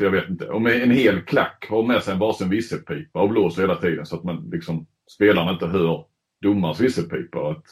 [0.00, 0.48] jag vet inte.
[0.48, 4.16] Om en hel klack har med sig en varsin visselpipa och blåser hela tiden så
[4.16, 6.04] att man liksom, spelarna inte hör
[6.42, 7.50] domarens visselpipa.
[7.50, 7.64] Att,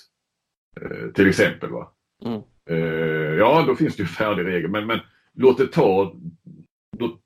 [0.80, 1.70] eh, till exempel.
[1.70, 1.92] Va?
[2.24, 2.40] Mm.
[2.70, 4.70] Eh, ja, då finns det ju färdig regel.
[4.70, 5.00] Men, men
[5.34, 6.14] låt det ta...
[6.98, 7.18] Då,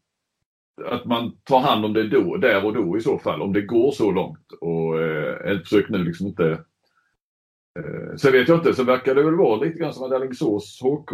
[0.85, 3.43] att man tar hand om det då, där och då i så fall.
[3.43, 4.53] Om det går så långt.
[4.61, 6.65] Och eh, försök nu liksom inte...
[7.79, 10.81] Eh, sen vet jag inte, så verkar det väl vara lite grann som att Alingsås
[10.83, 11.11] HK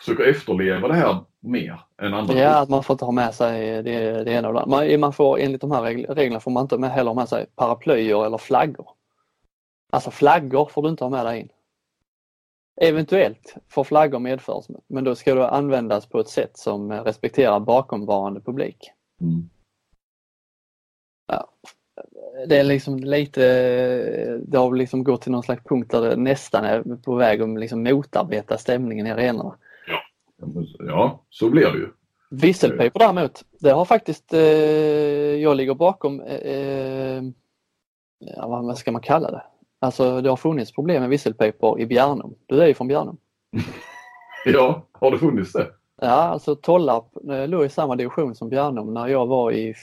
[0.00, 2.34] försöker efterleva det här mer än andra.
[2.34, 4.76] Ja, att man får inte ha med sig det, det ena och det andra.
[4.76, 7.28] Man, man får, enligt de här regl- reglerna får man inte med, heller ha med
[7.28, 8.88] sig paraplyer eller flaggor.
[9.92, 11.48] Alltså flaggor får du inte ha med dig in.
[12.80, 18.40] Eventuellt får flaggor medföras, men då ska det användas på ett sätt som respekterar bakomvarande
[18.40, 18.90] publik.
[19.20, 19.50] Mm.
[22.48, 23.42] Det är liksom lite,
[24.46, 27.60] det har liksom gått till någon slags punkt där det nästan är på väg att
[27.60, 29.54] liksom motarbeta stämningen i arenorna.
[30.78, 31.88] Ja, så blir det ju.
[32.30, 34.40] Visselpipor däremot, det har faktiskt, eh,
[35.36, 37.22] jag ligger bakom, eh, eh,
[38.18, 39.42] ja, vad ska man kalla det?
[39.80, 42.34] Alltså det har funnits problem med visselpipor i Bjärnum.
[42.46, 43.16] Du är ju från Bjärnum.
[44.44, 45.66] Ja, har det funnits det?
[46.00, 49.74] Ja, alltså Tollarp eh, låg i samma division som Bjärnum när jag var i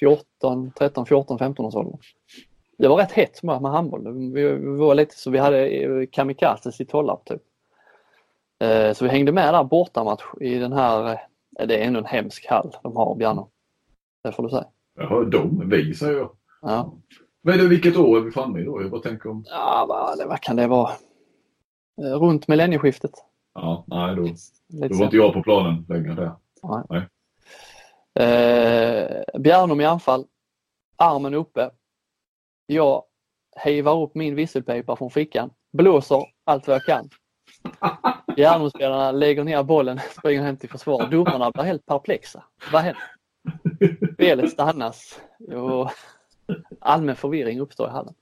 [0.00, 1.98] 14, 13, 14, 15 års ålder.
[2.78, 4.32] Det var rätt hett med, med handboll.
[4.32, 7.42] Vi, vi var lite så vi hade eh, kamikazes i Tollarp typ.
[8.64, 11.12] Eh, Så vi hängde med där bortamatch i den här,
[11.58, 13.44] eh, det är ändå en hemsk hall de har Bjärnum.
[14.24, 14.64] Det får du säga.
[14.98, 16.30] Jaha, de, vi säger jag.
[16.62, 16.92] Ja,
[17.42, 18.88] Men du, vilket år är vi framme i då?
[18.90, 19.44] Bara tänker om...
[19.48, 20.90] ja vad, det- vad kan det vara?
[21.96, 23.10] Runt millennieskiftet.
[23.54, 24.22] Ja, nej då,
[24.88, 26.32] då var inte jag på planen längre där.
[28.20, 30.24] Eh, Bjärnum i anfall.
[30.96, 31.70] Armen uppe.
[32.66, 33.02] Jag
[33.64, 35.50] hivar upp min visselpipa från fickan.
[35.72, 37.08] Blåser allt vad jag kan.
[38.36, 41.06] Bjärnumspelarna lägger ner bollen, springer hem till försvar.
[41.06, 42.44] Domarna blir helt perplexa.
[42.72, 43.02] Vad händer?
[44.14, 45.20] Spelet stannas
[45.54, 45.90] och
[46.80, 48.14] allmän förvirring uppstår i hallen.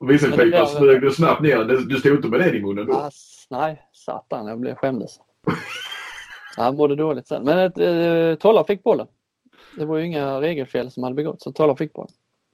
[0.00, 1.64] Men det Visselpipa där- smög du snabbt ner.
[1.64, 2.92] Du stod inte med den i munnen då?
[2.96, 5.20] Ass, nej, satan, jag blev skämdes.
[6.56, 7.44] Han mådde dåligt sen.
[7.44, 9.06] Men ett, eh, Tollarp fick bollen.
[9.76, 12.12] Det var ju inga regelfel som hade begåtts, så Tollarp fick bollen.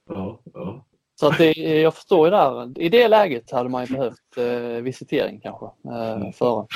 [0.09, 0.85] Ja, ja.
[1.19, 4.83] Så att det, jag förstår ju där, i det läget hade man ju behövt eh,
[4.83, 6.67] visitering kanske eh, före.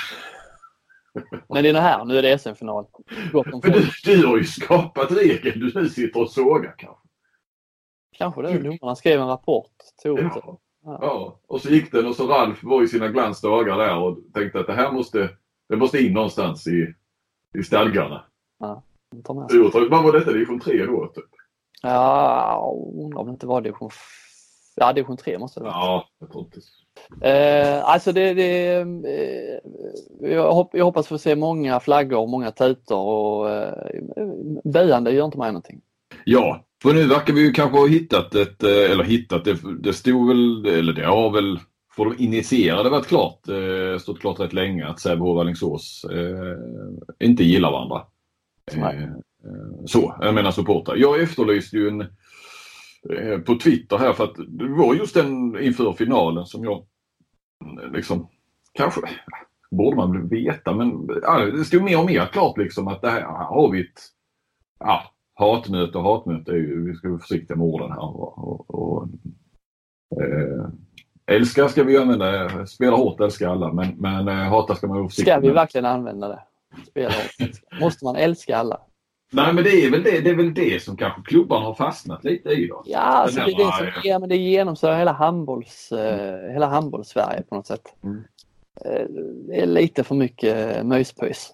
[1.50, 2.86] Men det är det här, nu är det SM-final.
[3.34, 7.08] Men du, du har ju skapat regeln du nu sitter och sågar kanske.
[8.18, 9.72] Kanske det, domarna skrev en rapport,
[10.04, 10.32] tog det.
[10.36, 10.60] Ja.
[10.84, 11.40] ja.
[11.48, 14.68] Och så gick den och så Ralf var i sina glansdagar där och tänkte att
[14.68, 15.30] det här måste,
[15.70, 16.94] det måste in någonstans i,
[17.60, 18.24] i stadgarna.
[19.24, 19.60] Ta med sig.
[19.60, 20.32] Du, Vad var detta?
[20.32, 21.08] Division 3 då?
[21.08, 21.26] Typ.
[21.82, 23.90] Ja, undrar om det inte var division,
[24.76, 25.74] ja, division 3 måste det vara.
[25.74, 26.60] Ja, jag tror inte.
[27.22, 33.00] Eh, alltså det, det eh, jag, hopp, jag hoppas få se många flaggor, många tutor
[33.00, 33.90] och eh,
[34.64, 35.82] böjande gör inte mig någonting.
[36.26, 39.94] Ja, för nu verkar vi ju kanske ha hittat ett, eh, eller hittat, det, det
[39.94, 41.60] stod väl, eller det har väl
[41.96, 47.28] för de initierade varit klart, eh, stått klart rätt länge att Sävehof och Alingsås eh,
[47.28, 48.06] inte gillar varandra.
[48.72, 49.10] Eh, eh,
[49.86, 50.96] så, jag menar supportrar.
[50.96, 52.02] Jag efterlyste ju en
[53.10, 56.86] eh, på Twitter här för att det var just den inför finalen som jag
[57.94, 58.28] liksom
[58.74, 59.02] kanske
[59.72, 63.10] borde man väl veta men ja, det stod mer och mer klart liksom att det
[63.10, 64.00] här har vi ett
[64.80, 68.16] ja, hatmöte och hatmöte är ju, vi ska vara försiktiga med orden här.
[68.16, 69.08] Och, och, och,
[70.22, 70.68] eh,
[71.26, 75.10] älska ska vi använda, spela hårt älska alla men, men eh, hata ska man vara
[75.10, 76.40] försiktig Ska vi verkligen använda det?
[76.88, 77.66] Spela älska.
[77.80, 78.80] Måste man älska alla?
[79.32, 82.24] Nej men det är, väl det, det är väl det som kanske klubbarna har fastnat
[82.24, 82.84] lite i då.
[82.86, 87.44] Ja, alltså det, är det, som, ja, men det genomsyrar hela handbolls, eh, hela handbolls-Sverige
[87.50, 87.96] på något sätt.
[88.04, 88.24] Mm.
[88.86, 89.06] Eh,
[89.48, 91.54] det är lite för mycket eh, myspys.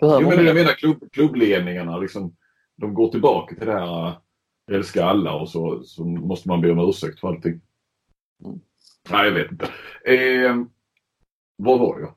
[0.00, 2.36] Behöver Jo, men jag menar klubb, klubbledningarna liksom,
[2.76, 4.12] de går tillbaka till det här
[4.70, 7.60] älska alla och så, så måste man be om ursäkt för allting.
[8.44, 8.60] Mm.
[9.10, 9.68] Nej, jag vet inte.
[10.04, 10.56] Eh,
[11.56, 12.14] vad var jag?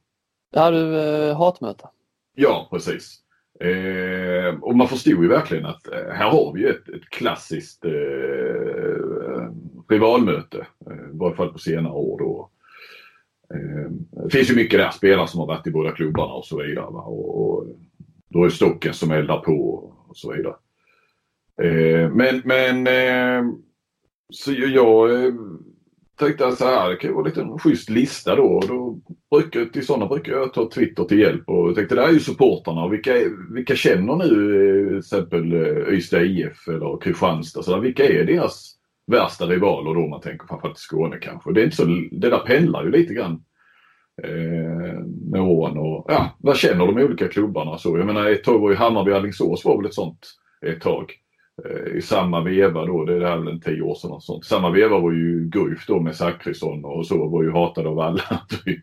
[0.62, 1.90] Har du eh, hatmöte.
[2.36, 3.18] Ja, precis.
[3.60, 7.92] Eh, och man förstod ju verkligen att eh, här har vi ett, ett klassiskt eh,
[9.90, 10.68] rivalmöte.
[10.90, 12.20] Eh, I varje fall på senare år.
[12.20, 12.50] Då.
[13.54, 13.92] Eh,
[14.24, 16.86] det finns ju mycket där, spelare som har varit i båda klubbarna och så vidare.
[16.86, 17.68] Och, och
[18.28, 19.74] då är Stocken som eldar på
[20.08, 20.56] och så vidare.
[21.62, 23.54] Eh, men men eh,
[24.30, 25.10] så jag
[26.22, 28.44] tänkte tänkte så här, det kan ju vara lite en schysst lista då.
[28.44, 29.00] Och då
[29.32, 32.14] brukar, till sådana brukar jag ta Twitter till hjälp och jag tänkte det här är
[32.14, 33.14] ju supportarna vilka,
[33.54, 37.64] vilka känner nu eh, till exempel eh, Ystad IF eller Kristianstad.
[37.64, 38.76] Så där, vilka är deras
[39.08, 41.54] värsta rivaler då man tänker framförallt i Skåne kanske.
[41.54, 43.44] Det, är inte så, det där pendlar ju lite grann
[44.24, 45.00] eh,
[45.32, 47.98] med åren och ja, vad känner de olika klubbarna så.
[47.98, 50.28] Jag menar ett tag var ju Hammarby Alingsås var väl ett sånt
[50.66, 51.14] ett tag.
[51.66, 54.46] Eh, I samma veva då, det är väl en tio år sedan och sånt.
[54.46, 58.24] Samma veva var ju Guif då med Zachrisson och så var ju hatad av alla
[58.66, 58.82] typ.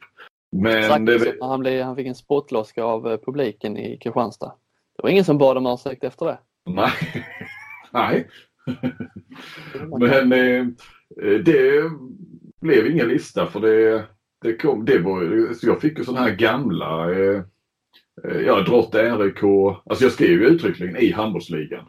[0.52, 1.36] Men det...
[1.40, 4.52] han, blev, han fick en spottloska av eh, publiken i Kristianstad.
[4.96, 6.38] Det var ingen som bad om ursäkt efter det.
[6.66, 6.90] Nej.
[7.92, 8.28] Nej.
[9.98, 10.66] Men eh,
[11.44, 11.90] det
[12.60, 14.04] blev ingen lista för det,
[14.42, 17.42] det kom, det var, jag fick ju sådana här gamla, eh,
[18.24, 19.42] eh ja Drott RIK,
[19.84, 21.84] alltså jag skrev ju uttryckligen i handbollsligan.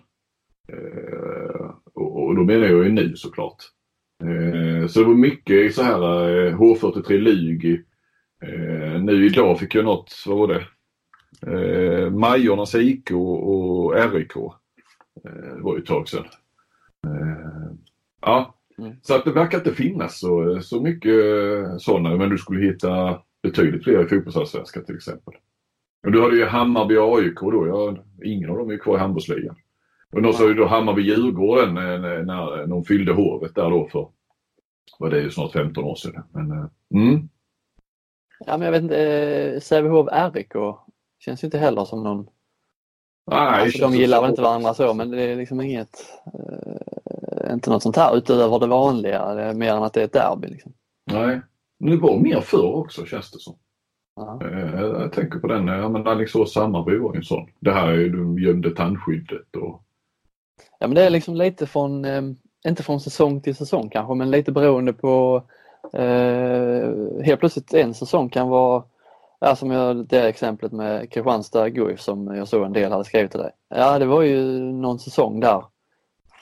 [0.73, 3.63] Eh, och, och, då menar jag ju nu såklart.
[4.23, 6.01] Eh, så det var mycket så här
[6.47, 7.83] eh, H43 Lyg.
[8.43, 10.65] Eh, nu idag fick jag något, vad var det?
[12.11, 14.33] Majornas IK och RIK.
[15.23, 16.25] Det var ju ett tag sedan.
[18.21, 18.95] Ja, mm.
[19.01, 21.15] så att det verkar inte finnas så, så mycket
[21.77, 25.33] sådana men du skulle hitta betydligt fler i fotbollsallsvenskan till exempel.
[26.05, 27.67] Och du hade ju Hammarby och AIK då.
[27.67, 29.55] Ja, ingen av dem är kvar i handbollsligan.
[30.13, 34.07] Och då sa ju då Hammarby-Djurgården när, när de fyllde Hovet där då för,
[34.99, 36.23] vad det är ju snart 15 år sedan.
[36.31, 36.51] Men,
[36.93, 37.29] mm.
[38.45, 40.53] Ja men jag vet inte, eh, Sävehof RIK
[41.19, 42.27] känns ju inte heller som någon
[43.31, 47.69] Nej, alltså, de gillar väl inte varandra så men det är liksom inget, eh, inte
[47.69, 50.47] något sånt här utöver det vanliga, det mer än att det är ett derby.
[50.47, 50.73] Liksom.
[51.11, 51.41] Nej,
[51.79, 53.55] men det var mer förr också känns det som.
[54.41, 57.49] Eh, jag tänker på den, ja men Alingsås-Hammarby var ju en sån.
[57.59, 59.83] Det här är ju, de gömde tandskyddet och
[60.79, 62.21] Ja men det är liksom lite från, eh,
[62.67, 65.43] inte från säsong till säsong kanske, men lite beroende på
[65.93, 68.83] eh, helt plötsligt en säsong kan vara
[69.41, 73.31] Ja, som jag, det exemplet med Kristianstad Guif som jag såg en del hade skrivit
[73.31, 73.51] till dig.
[73.69, 75.63] Ja, det var ju någon säsong där.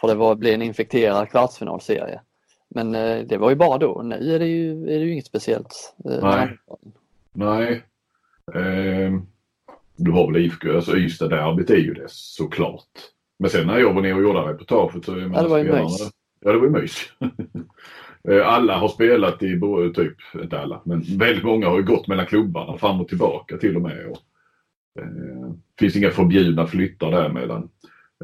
[0.02, 2.22] För det var, blev en infekterad kvartsfinalserie.
[2.68, 4.02] Men eh, det var ju bara då.
[4.02, 5.96] Nu är det ju, är det ju inget speciellt.
[6.06, 6.58] Eh, Nej.
[7.34, 7.84] Nej.
[8.56, 9.12] Eh,
[9.96, 12.88] du har väl IFK, alltså Ystad-derbyt är ju det såklart.
[13.40, 15.12] Men sen när jag var nere och gjorde reportaget så...
[15.12, 16.12] Ja, det var ju mys.
[16.40, 17.12] Ja, det var ju mys.
[18.30, 19.60] Eh, alla har spelat i,
[19.96, 23.76] typ, inte alla, men väldigt många har ju gått mellan klubbarna fram och tillbaka till
[23.76, 24.06] och med.
[24.08, 24.18] Och,
[25.02, 27.70] eh, finns inga förbjudna flyttar där mellan.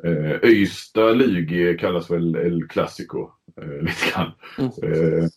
[0.03, 3.29] Eh, Ystad Lugi kallas väl El Clasico
[3.61, 4.31] eh, lite grann.
[4.57, 4.71] Mm.
[4.93, 5.29] Eh,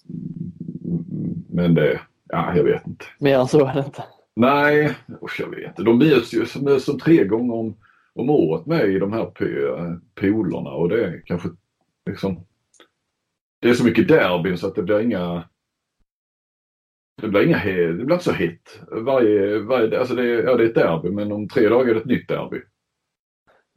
[1.50, 3.04] men det, ja jag vet inte.
[3.18, 4.04] Mer än så är det inte.
[4.36, 5.82] Nej, usch, jag vet inte.
[5.82, 7.74] De möts ju som, som tre gånger om
[8.16, 9.30] om året med i de här
[10.14, 11.48] polerna och det är kanske
[12.10, 12.46] liksom
[13.60, 15.48] det är så mycket derbyn så att det blir inga
[17.22, 18.80] det blir, inga, det blir inte så hett.
[18.90, 22.00] Varje, varje, alltså det, ja, det är ett derby men om tre dagar är det
[22.00, 22.60] ett nytt derby.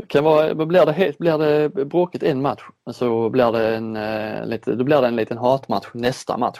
[0.08, 4.46] kan vara, blir, det helt, blir det bråkigt en match så blir det en, eh,
[4.46, 6.60] lite, då blir det en liten hatmatch nästa match.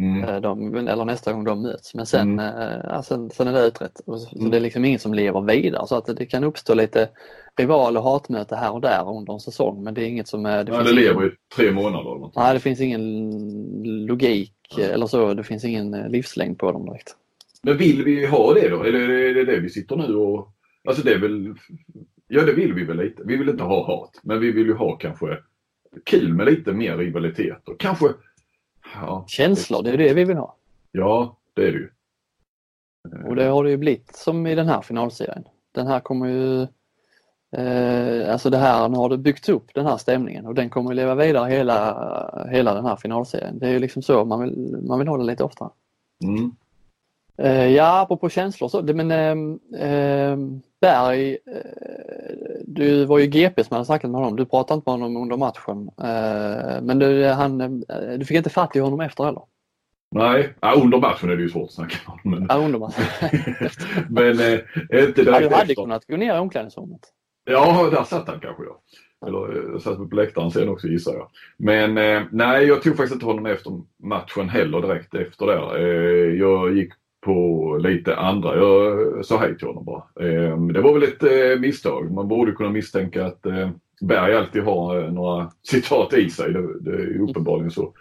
[0.00, 0.24] Mm.
[0.24, 1.94] Eh, de, eller nästa gång de möts.
[1.94, 2.58] Men sen, mm.
[2.58, 4.00] äh, ja, sen, sen är det utrett.
[4.06, 4.50] Och så, mm.
[4.50, 7.08] det är liksom ingen som lever vidare så att det kan uppstå lite
[7.56, 10.42] rival och hatmöte här och där under en säsong men det är inget som...
[10.42, 11.32] Det, ja, det lever ingen...
[11.32, 12.10] i tre månader.
[12.10, 12.36] Eller något.
[12.36, 14.84] Nej, det finns ingen logik ja.
[14.84, 15.34] eller så.
[15.34, 17.16] Det finns ingen eh, livslängd på dem direkt.
[17.62, 18.82] Men vill vi ha det då?
[18.82, 20.48] Eller är det det vi sitter nu och...
[20.88, 21.54] Alltså det är väl...
[22.28, 23.22] Ja, det vill vi väl lite.
[23.24, 25.38] Vi vill inte ha hat, men vi vill ju ha kanske
[26.04, 28.06] kul med lite mer rivalitet och kanske
[28.94, 30.56] Ja, Känslor, det är det vi vill ha.
[30.92, 31.90] Ja, det är det ju.
[33.28, 35.44] Och det har det ju blivit som i den här finalserien.
[35.72, 36.62] Den här kommer ju
[37.56, 40.90] eh, Alltså det här, nu har det byggts upp den här stämningen och den kommer
[40.90, 43.58] att leva vidare hela, hela den här finalserien.
[43.58, 45.70] Det är ju liksom så man vill, man vill ha det lite oftare.
[46.24, 46.56] Mm.
[47.38, 50.38] Eh, ja, apropå känslor så, det, men eh, eh
[50.80, 51.36] Berg, eh,
[52.66, 54.36] du var ju GP som hade snackat med honom.
[54.36, 55.90] Du pratade inte med honom under matchen.
[55.98, 59.42] Eh, men du, han, eh, du fick inte fatt i honom efter heller?
[60.10, 62.46] Nej, ja, under matchen är det ju svårt att snacka med honom.
[62.48, 63.04] Ja, under matchen.
[64.08, 64.60] men eh,
[65.06, 65.74] inte direkt ja, Du hade efter.
[65.74, 67.00] kunnat gå ner i omklädningsrummet.
[67.44, 68.80] Ja, där satt han kanske ja.
[69.26, 71.30] Eller jag satt på läktaren sen också gissar jag.
[71.56, 75.78] Men eh, nej, jag tog faktiskt inte honom efter matchen heller direkt efter där.
[75.78, 76.92] Eh, jag gick
[77.24, 78.56] på lite andra.
[78.56, 80.26] Jag sa hej till honom bara.
[80.28, 82.10] Ehm, det var väl ett eh, misstag.
[82.10, 86.52] Man borde kunna misstänka att eh, Berg alltid har eh, några citat i sig.
[86.52, 87.92] Det, det är uppenbarligen så.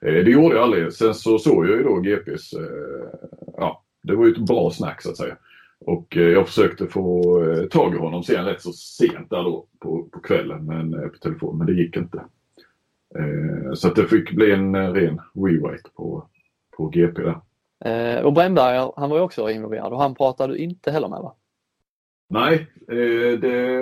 [0.00, 0.92] Det gjorde jag aldrig.
[0.92, 2.54] Sen så såg jag ju då GPs,
[3.56, 5.36] ja det var ju ett bra snack så att säga.
[5.80, 7.22] Och jag försökte få
[7.70, 11.58] tag i honom sen rätt så sent där då på, på kvällen men, på telefon
[11.58, 12.22] men det gick inte.
[13.74, 16.26] Så att det fick bli en ren rewrite på,
[16.76, 17.40] på GP där.
[17.84, 21.20] Eh, och Brännberg, han var ju också involverad och han pratade du inte heller med
[21.20, 21.34] va?
[22.28, 23.80] Nej, eh, det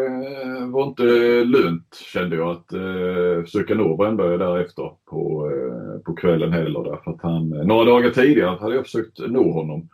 [0.73, 1.03] var inte
[1.45, 6.85] lönt kände jag att eh, försöka nå Brännberg därefter på, eh, på kvällen heller.
[6.85, 9.89] Därför att han, eh, några dagar tidigare hade jag försökt nå honom.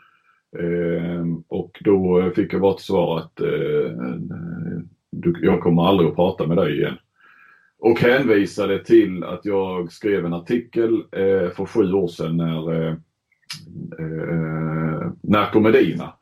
[0.59, 3.91] Eh, och då fick jag bara ett svar att eh,
[5.11, 6.97] du, jag kommer aldrig att prata med dig igen.
[7.79, 12.95] Och hänvisade till att jag skrev en artikel eh, för sju år sedan när eh,
[13.99, 16.13] eh, eh Narco Medina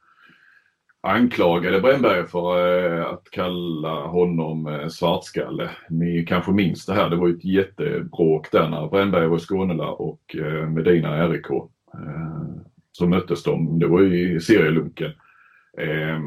[1.06, 5.70] anklagade Brännberg för eh, att kalla honom eh, svartskalle.
[5.90, 9.40] Ni kanske minns det här, det var ju ett jättebråk där när Brännberg var i
[9.40, 11.50] Skånela och eh, Medina RIK.
[11.50, 12.44] Eh,
[12.92, 15.10] så möttes de, det var ju i serielunken.
[15.78, 16.20] Eh,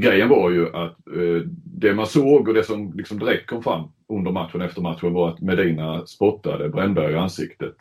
[0.00, 3.88] grejen var ju att eh, det man såg och det som liksom direkt kom fram
[4.08, 7.76] under matchen efter matchen var att Medina spottade Brännberg i ansiktet.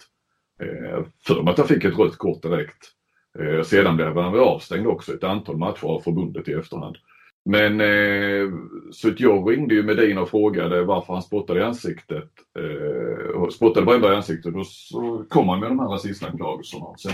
[0.61, 2.91] Eh, för mig att han fick ett rött kort direkt.
[3.39, 6.97] Eh, sedan blev han väl avstängd också ett antal matcher av förbundet i efterhand.
[7.45, 8.53] Men eh,
[8.91, 12.29] så jag ringde ju Medina och frågade varför han spottade i ansiktet.
[12.59, 16.85] Eh, spottade Brännberg i ansiktet och så kom han med de här rasistanklagelserna.
[16.97, 17.11] Sen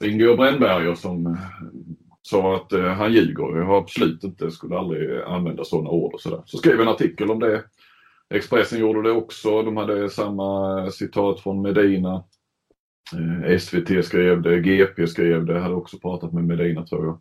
[0.00, 1.32] ringde jag Brännberger som eh,
[2.22, 3.58] sa att eh, han ljuger.
[3.58, 6.42] Jag har absolut inte, skulle aldrig använda sådana ord och sådär.
[6.46, 7.64] Så skrev jag en artikel om det.
[8.34, 9.62] Expressen gjorde det också.
[9.62, 12.24] De hade samma citat från Medina.
[13.12, 17.18] Eh, SVT skrev det, GP skrev det, hade också pratat med Medina tror jag.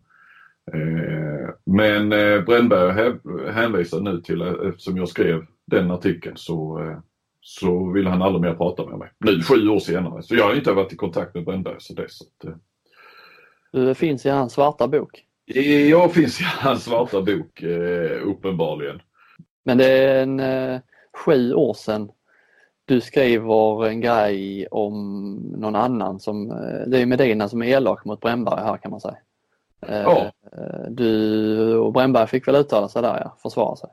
[0.74, 3.14] Eh, men eh, Brännberg
[3.52, 6.80] hänvisar nu till, eftersom jag skrev den artikeln så,
[7.42, 9.10] så vill han aldrig mer prata med mig.
[9.20, 10.24] Nu sju år senare.
[10.24, 12.20] Så jag har inte varit i kontakt med Brännberg sedan dess.
[13.72, 15.26] Du finns i hans svarta bok?
[15.90, 17.64] Jag finns i hans svarta bok,
[18.24, 19.02] uppenbarligen.
[19.66, 20.42] Men det är en
[21.26, 22.12] sju år sedan
[22.92, 28.06] du skriver en grej om någon annan som, eh, det är Medina som är elak
[28.06, 29.18] mot Brännberg här kan man säga.
[29.88, 30.32] Eh, ja.
[30.90, 33.90] Du och Brännberg fick väl uttala sig där ja, försvara sig.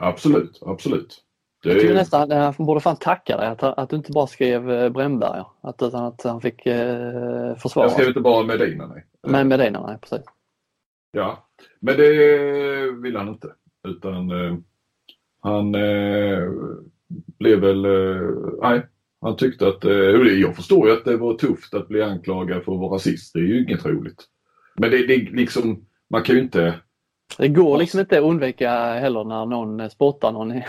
[0.00, 1.24] Absolut, absolut.
[1.62, 1.68] Det...
[1.68, 4.90] Jag tycker nästan han borde fan tacka dig att, att du inte bara skrev eh,
[4.90, 9.06] Brännberg att, utan att han fick eh, försvara Jag skrev inte bara Medina nej.
[9.22, 10.26] Men Medina nej, precis.
[11.12, 11.48] Ja,
[11.80, 12.12] men det
[13.02, 13.48] vill han inte
[13.88, 14.56] utan eh,
[15.40, 16.48] han eh,
[17.38, 18.30] blev väl, eh,
[18.62, 18.86] nej,
[19.20, 22.72] han tyckte att, eh, jag förstår ju att det var tufft att bli anklagad för
[22.72, 23.34] att vara rasist.
[23.34, 24.24] Det är ju inget roligt.
[24.76, 26.74] Men det, det liksom, man kan ju inte...
[27.38, 30.64] Det går liksom inte att undvika heller när någon spottar någon i,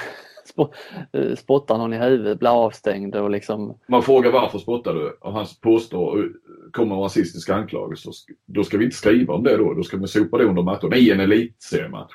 [1.14, 3.80] eh, spottar någon i huvudet, blir avstängd och liksom...
[3.88, 6.32] Man frågar varför spottar du och han påstår,
[6.72, 8.14] kommer rasistiska anklagelser.
[8.46, 9.74] Då ska vi inte skriva om det då.
[9.74, 12.14] Då ska man sopa det under mattan i en elitseriematch.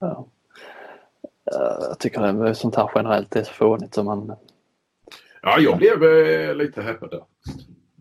[0.00, 0.31] Ja.
[1.54, 4.36] Eh, jag tycker att sånt här generellt är så fånigt som man...
[5.42, 7.24] Ja, jag blev eh, lite häpad där.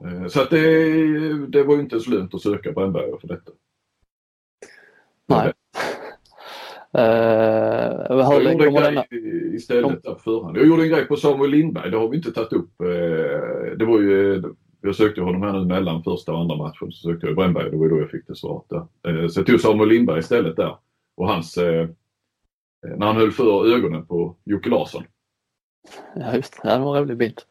[0.05, 3.51] Eh, så att det, det var ju inte så lönt att söka Brännberger för detta.
[5.27, 5.53] Nej.
[6.97, 7.03] Uh,
[8.09, 10.57] jag gjorde en grej istället där på förhand.
[10.57, 12.71] Jag gjorde en grej på Samuel Lindberg, det har vi inte tagit upp.
[13.77, 14.43] Det var ju,
[14.81, 16.91] jag sökte honom här nu mellan första och andra matchen.
[16.91, 19.27] Så sökte jag Brännberg, det var då jag fick det svaret där.
[19.27, 20.77] Så jag tog Samuel Lindberg istället där.
[21.17, 21.57] Och hans
[22.83, 25.03] när han höll för ögonen på Jocke Larsson.
[26.15, 27.41] Ja just det, det var en rolig bild.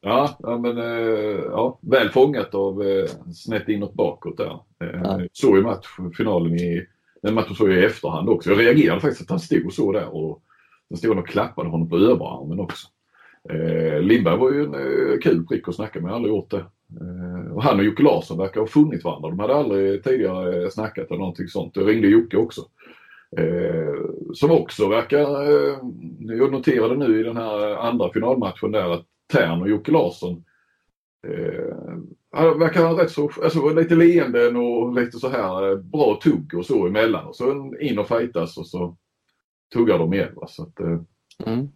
[0.00, 4.58] Ja, ja men eh, ja, väl fångat av eh, snett inåt bakåt där.
[4.78, 5.20] Ja.
[5.32, 6.86] Såg ju matchfinalen i,
[7.22, 8.50] den matchen såg jag i efterhand också.
[8.50, 10.42] Jag reagerade faktiskt att han stod så där och
[10.88, 12.88] sen stod han och klappade honom på överarmen också.
[13.50, 16.50] Eh, Lindberg var ju en eh, kul prick att snacka med, jag har aldrig gjort
[16.50, 16.64] det.
[17.00, 19.28] Eh, och han och Jocke Larsson verkar ha funnit varandra.
[19.28, 21.76] De hade aldrig tidigare snackat eller någonting sånt.
[21.76, 22.62] Jag ringde Jocke också.
[23.36, 23.94] Eh,
[24.34, 25.78] som också verkar, eh,
[26.18, 30.44] jag noterade nu i den här andra finalmatchen där att Tern och Jocke Larsson
[31.26, 36.66] eh, verkar ha rätt så, alltså lite leenden och lite så här bra tugg och
[36.66, 37.26] så emellan.
[37.26, 38.96] Och så in och fightas och så
[39.72, 40.32] tuggar de igen.
[40.34, 40.46] Va?
[40.46, 40.80] Så att,
[41.46, 41.68] mm.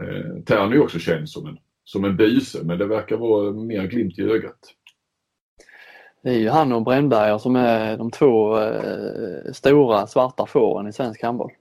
[0.00, 3.86] eh, Tern är också känd som en, som en buse men det verkar vara mer
[3.86, 4.74] glimt i ögat.
[6.22, 10.92] Det är ju han och Brännberger som är de två eh, stora svarta fåren i
[10.92, 11.52] svensk handboll.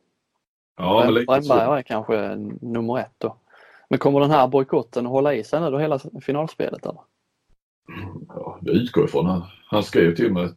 [0.77, 3.35] Ja, Brännberger är kanske nummer ett då.
[3.89, 7.01] Men kommer den här bojkotten att hålla i sig nu då hela finalspelet eller?
[8.27, 9.25] Ja, det utgår ifrån.
[9.25, 10.51] Han, han skrev till mig att,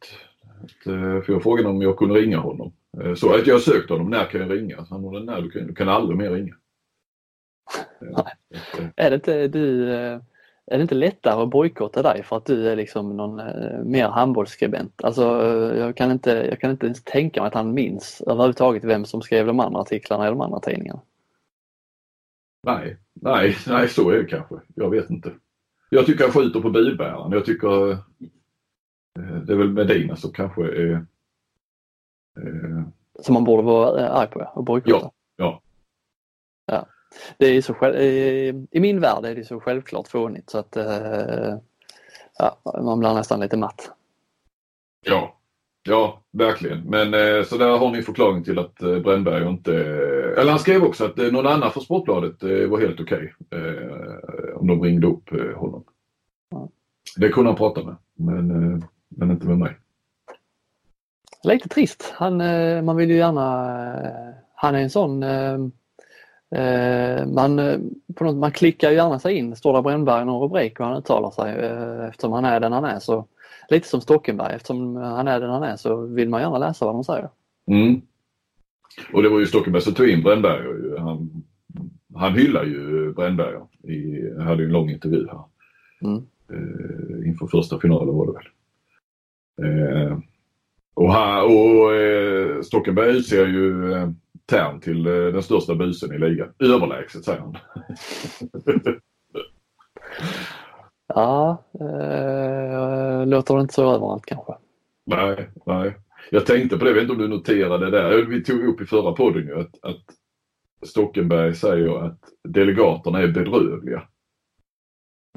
[0.62, 2.72] att eh, för jag frågade om jag kunde ringa honom.
[3.00, 4.76] Eh, så att jag sökte honom, när kan jag ringa?
[4.76, 6.54] Han sa, när du kan, du kan aldrig mer ringa.
[8.96, 9.90] Är det inte du
[10.66, 13.36] är det inte lättare att bojkotta dig för att du är liksom någon
[13.90, 15.04] mer handbollsskribent?
[15.04, 15.22] Alltså
[15.76, 19.22] jag kan, inte, jag kan inte ens tänka mig att han minns överhuvudtaget vem som
[19.22, 21.00] skrev de andra artiklarna i de andra tidningarna.
[22.66, 24.54] Nej, nej, nej så är det kanske.
[24.74, 25.32] Jag vet inte.
[25.90, 27.32] Jag tycker han skjuter på bilbäraren.
[27.32, 27.98] Jag tycker eh,
[29.46, 30.92] det är väl Medina som kanske är...
[32.36, 32.82] Eh...
[33.20, 34.96] Som man borde vara eh, arg på och bojkotta?
[35.00, 35.62] Ja, ja.
[36.66, 36.86] ja.
[37.38, 37.96] Det är så själv,
[38.70, 41.54] I min värld är det så självklart fånigt så att eh,
[42.38, 43.90] ja, man blir nästan lite matt.
[45.06, 45.38] Ja,
[45.86, 46.80] Ja, verkligen.
[46.80, 49.74] Men eh, så där har ni förklaring till att eh, Brännberg inte...
[50.38, 53.34] Eller han skrev också att någon annan från Sportbladet var helt okej.
[53.38, 53.60] Okay,
[54.54, 55.84] om de ringde upp honom.
[56.50, 56.68] Ja.
[57.16, 58.48] Det kunde han prata med, men,
[59.08, 59.76] men inte med mig.
[61.42, 62.12] Lite trist.
[62.14, 62.36] Han,
[62.84, 63.66] man vill ju gärna...
[64.54, 65.24] Han är en sån...
[67.26, 67.56] Man,
[68.14, 69.56] på något, man klickar ju gärna sig in.
[69.56, 71.54] Står det Brännberg i någon rubrik och han uttalar sig
[72.08, 73.26] eftersom han är den han är så
[73.68, 76.94] lite som Stockenberg eftersom han är den han är så vill man gärna läsa vad
[76.94, 77.28] de säger.
[77.66, 78.00] Mm.
[79.12, 80.62] Och det var ju Stockenberg som tog in Brännberg.
[80.98, 81.42] Han,
[82.14, 83.54] han hyllar ju Brännberg.
[83.82, 85.44] I, hade ju en lång intervju här.
[86.02, 86.26] Mm.
[86.50, 88.46] Eh, inför första finalen var det väl.
[89.62, 90.18] Eh,
[90.94, 94.10] och, han, och eh, Stockenberg utser ju eh,
[94.50, 96.48] Tern till eh, den största busen i ligan.
[96.58, 97.56] Överlägset säger han.
[101.06, 104.52] Ja, eh, låter det inte så överallt kanske.
[105.06, 105.96] Nej, nej.
[106.30, 108.22] Jag tänkte på det, jag vet inte om du noterade det där.
[108.22, 110.04] Vi tog upp i förra podden ju att, att
[110.86, 112.18] Stockenberg säger att
[112.48, 114.02] delegaterna är bedrövliga.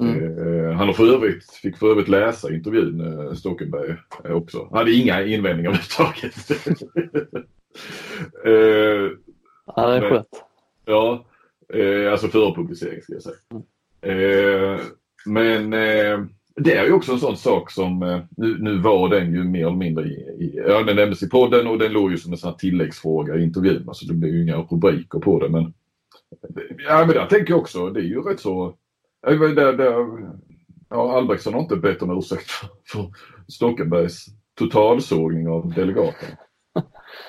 [0.02, 0.38] Mm.
[0.38, 4.68] Eh, han för övrigt, fick för övrigt läsa intervjun, eh, Stockenberg också.
[4.70, 6.34] Han hade inga invändningar överhuvudtaget.
[8.44, 9.10] eh,
[9.76, 10.44] ja, det är skönt.
[10.84, 11.24] Ja,
[11.74, 13.36] eh, alltså före publicering ska jag säga.
[14.00, 14.80] Eh,
[15.26, 16.20] men eh,
[16.56, 19.66] det är ju också en sån sak som, eh, nu, nu var den ju mer
[19.66, 22.38] eller mindre i, i ja den nämndes i podden och den låg ju som en
[22.38, 23.84] sån här tilläggsfråga i intervjun.
[23.88, 25.74] Alltså det blev ju inga rubriker på det men
[26.88, 28.74] Ja men där tänker jag också, det är ju rätt så,
[29.22, 30.06] där, där,
[30.88, 33.10] ja Albrektsson har inte bett om ursäkt för, för
[33.48, 34.26] Stockenbergs
[34.58, 36.36] totalsågning av delegaterna.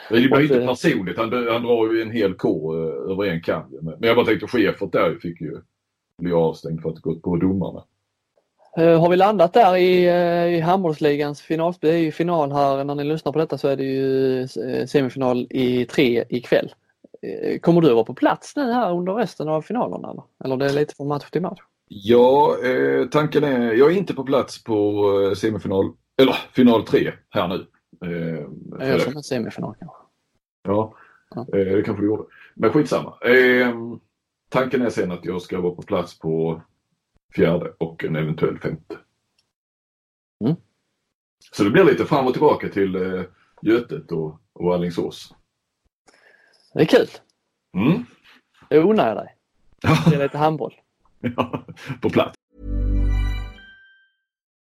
[0.10, 3.64] Det blir inte personligt, han, han drar ju en hel kår eh, över en kam.
[3.82, 5.58] Men jag bara tänkte chefen där fick ju
[6.18, 7.84] bli avstängd för att gått på domarna.
[8.80, 11.90] Uh, har vi landat där i, uh, i handbollsligans finalspel?
[11.90, 14.48] Det är ju final här, när ni lyssnar på detta så är det ju
[14.88, 16.74] semifinal i tre ikväll.
[17.62, 20.24] Kommer du vara på plats nu här under resten av finalerna eller?
[20.44, 21.60] Eller det är lite från match till match?
[21.88, 25.04] Ja, eh, tanken är, jag är inte på plats på
[25.38, 25.92] semifinal,
[26.22, 27.66] eller final tre här nu.
[28.02, 29.98] Eh, jag som en semifinal kanske.
[30.64, 30.94] Ja,
[31.36, 31.46] ja.
[31.52, 32.24] det kanske du gjorde.
[32.54, 33.18] Men skitsamma.
[33.22, 33.76] Eh,
[34.50, 36.62] Tanken är sen att jag ska vara på plats på
[37.36, 38.98] fjärde och en eventuell femte.
[40.44, 40.56] Mm.
[41.52, 43.24] Så det blir lite fram och tillbaka till eh,
[43.62, 45.36] Götet och, och Alingsås.
[46.74, 47.08] Det är kul.
[47.78, 48.06] Mm.
[48.70, 49.36] Det unnar jag dig.
[50.10, 50.74] Det är lite handboll.
[51.20, 51.66] ja,
[52.02, 52.38] på plats.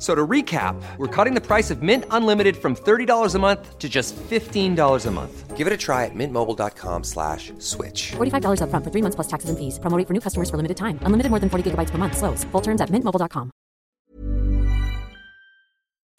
[0.00, 3.86] So to recap, we're cutting the price of Mint Unlimited from $30 a month to
[3.86, 5.56] just $15 a month.
[5.58, 8.12] Give it a try at mintmobile.com slash switch.
[8.12, 9.78] $45 up front for three months plus taxes and fees.
[9.78, 10.98] Promoting for new customers for limited time.
[11.02, 12.16] Unlimited more than 40 gigabytes per month.
[12.16, 12.44] Slows.
[12.44, 13.50] Full terms at mintmobile.com.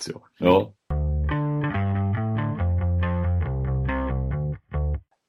[0.04, 0.74] Så, ja.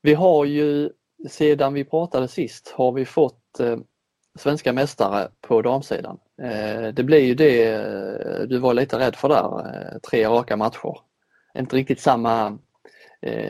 [0.03, 0.91] Vi har ju
[1.29, 3.77] sedan vi pratade sist har vi fått eh,
[4.39, 6.19] svenska mästare på damsidan.
[6.43, 10.57] Eh, det blir ju det eh, du var lite rädd för där, eh, tre raka
[10.57, 10.99] matcher.
[11.59, 12.59] Inte riktigt samma,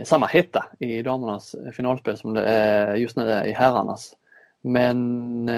[0.05, 4.17] samma hetta i damernas finalspel som det är just nu är i herrarnas.
[4.61, 5.49] Men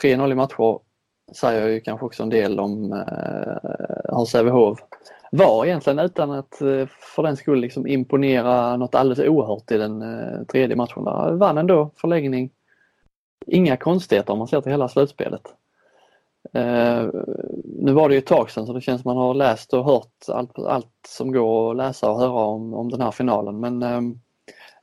[0.00, 0.78] 3-0 i matcher
[1.32, 2.92] säger ju kanske också en del om
[4.08, 4.78] hur Sävehof
[5.30, 6.54] var egentligen utan att
[7.16, 10.04] för den skull liksom imponera något alldeles oerhört i den
[10.46, 11.04] tredje matchen.
[11.04, 12.50] Där vann ändå förlängning
[13.46, 15.54] inga konstigheter om man ser till hela slutspelet.
[16.56, 17.10] Uh,
[17.64, 19.84] nu var det ju ett tag sedan så det känns som man har läst och
[19.84, 23.82] hört allt, allt som går att läsa och höra om, om den här finalen men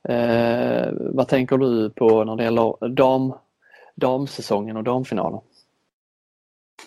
[0.08, 3.32] uh, vad tänker du på när det gäller dam,
[3.94, 5.40] damsäsongen och damfinalen?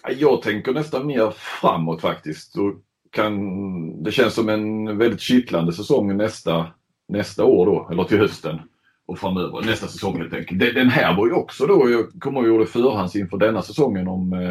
[0.10, 2.58] Jag tänker nästan mer framåt faktiskt.
[2.58, 2.74] Och
[3.10, 6.68] kan, det känns som en väldigt kittlande säsong nästa,
[7.08, 8.60] nästa år då, eller till hösten
[9.06, 9.62] och framöver.
[9.66, 10.60] Nästa säsong helt enkelt.
[10.60, 14.34] Den här var ju också då, jag kommer ihåg gjorde förhands inför denna säsongen om
[14.34, 14.50] eh,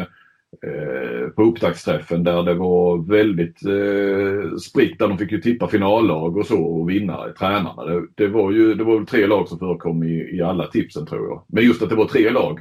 [0.69, 6.37] eh, på upptaktsträffen där det var väldigt eh, spritt där de fick ju tippa finallag
[6.37, 7.85] och så och vinna tränarna.
[7.85, 11.27] Det, det var ju det var tre lag som förekom i, i alla tipsen tror
[11.27, 11.43] jag.
[11.47, 12.59] Men just att det var tre lag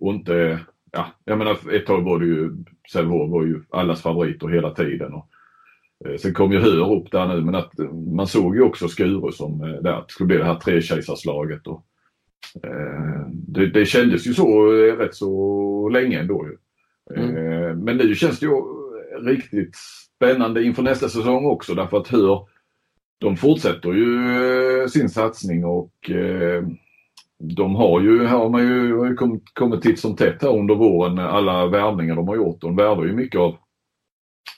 [0.00, 0.58] och inte,
[0.92, 2.50] ja jag menar ett tag var det ju,
[2.92, 5.14] Sävehof var ju allas favoriter hela tiden.
[5.14, 5.26] Och,
[6.18, 7.72] Sen kom ju Höör upp där nu men att
[8.16, 11.66] man såg ju också Skuru som eh, där, det skulle bli det här trekejsarslaget.
[11.66, 11.84] Och,
[12.62, 16.46] eh, det, det kändes ju så eh, rätt så länge ändå.
[16.46, 16.56] Ju.
[17.16, 17.36] Mm.
[17.36, 18.52] Eh, men nu känns det ju
[19.20, 19.76] riktigt
[20.16, 22.46] spännande inför nästa säsong också därför att Hör
[23.20, 24.16] de fortsätter ju
[24.82, 26.64] eh, sin satsning och eh,
[27.38, 29.16] de har ju, här har man ju,
[29.54, 32.60] kommit titt som tätt här under våren alla värvningar de har gjort.
[32.60, 33.56] De värvar ju mycket av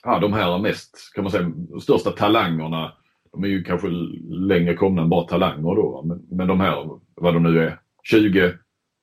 [0.03, 2.91] ja, de här mest, kan man säga, största talangerna.
[3.31, 3.87] De är ju kanske
[4.29, 6.03] längre komna än bara talanger då.
[6.05, 8.53] Men, men de här, vad de nu är, 20,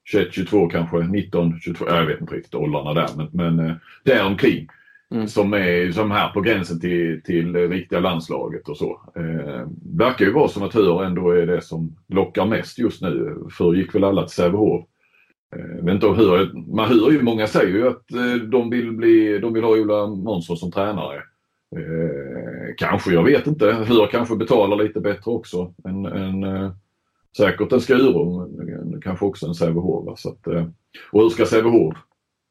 [0.05, 4.69] 21, 22 kanske, 19, 22, jag vet inte riktigt åldrarna där men, men eh, däromkring.
[5.15, 5.29] Mm.
[5.29, 9.01] Som är som här på gränsen till, till riktiga landslaget och så.
[9.17, 9.67] Eh,
[9.99, 13.37] verkar ju vara som att Hör ändå är det som lockar mest just nu.
[13.51, 14.85] Förr gick väl alla till Sävehof.
[15.57, 19.39] Eh, vet inte hur, man hör ju, många säger ju att eh, de vill, bli,
[19.39, 21.17] de vill ha Ola Månsson som tränare.
[21.77, 23.73] Eh, kanske, jag vet inte.
[23.89, 26.73] Hur kanske betalar lite bättre också än eh,
[27.37, 30.25] säkert en Skurum, kanske också en Sävehof.
[30.47, 30.67] Eh,
[31.13, 31.95] och hur ska Sävehof?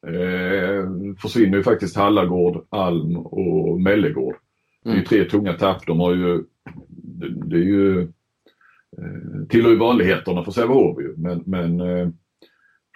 [0.07, 0.85] Eh,
[1.21, 4.35] försvinner ju faktiskt Hallagård, Alm och Mellegård.
[4.83, 5.07] Det är ju mm.
[5.07, 5.85] tre tunga tapp.
[5.87, 6.43] De har ju,
[6.89, 8.01] det, det är ju,
[8.97, 10.97] eh, tillhör ju vanligheterna för Sävehof.
[11.17, 11.81] Men, men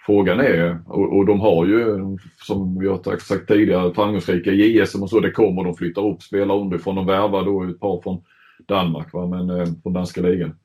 [0.06, 1.98] frågan är, och, och, de har ju
[2.46, 5.64] som vi har sagt tidigare framgångsrika JSM och så, det kommer.
[5.64, 6.96] De flyttar upp spelare underifrån.
[6.96, 8.22] De värvar då ett par från
[8.68, 9.26] Danmark, va?
[9.26, 10.56] men eh, från danska ligan.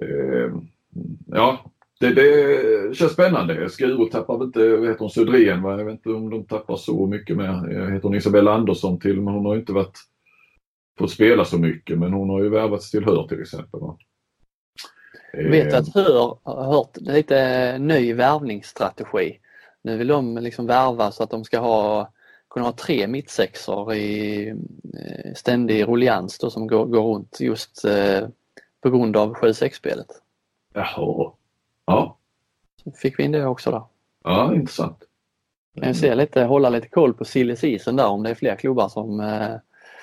[0.00, 0.52] Eh,
[1.26, 3.68] ja, det, det känns spännande.
[3.68, 5.78] Skuru tappar väl inte, vad heter hon, Södrén va?
[5.78, 7.90] Jag vet inte om de tappar så mycket mer.
[7.92, 9.98] Heter hon Isabella Andersson till men hon har inte varit,
[10.98, 13.80] fått spela så mycket men hon har ju värvats till Hör till exempel.
[13.80, 13.98] Va?
[15.32, 19.38] Jag vet att Hör har hört lite ny värvningsstrategi.
[19.82, 22.12] Nu vill de liksom värva så att de ska ha,
[22.50, 28.28] kunna ha tre mittsexor i eh, ständig rullians som går, går runt just eh,
[28.80, 30.06] på grund av 7-6-spelet.
[30.74, 31.32] Jaha.
[31.86, 32.16] Ja.
[32.84, 33.88] Så fick vi in det också då.
[34.24, 35.04] Ja, intressant.
[35.80, 38.88] Jag ser lite, hålla lite koll på silly season där om det är fler klubbar
[38.88, 39.54] som eh,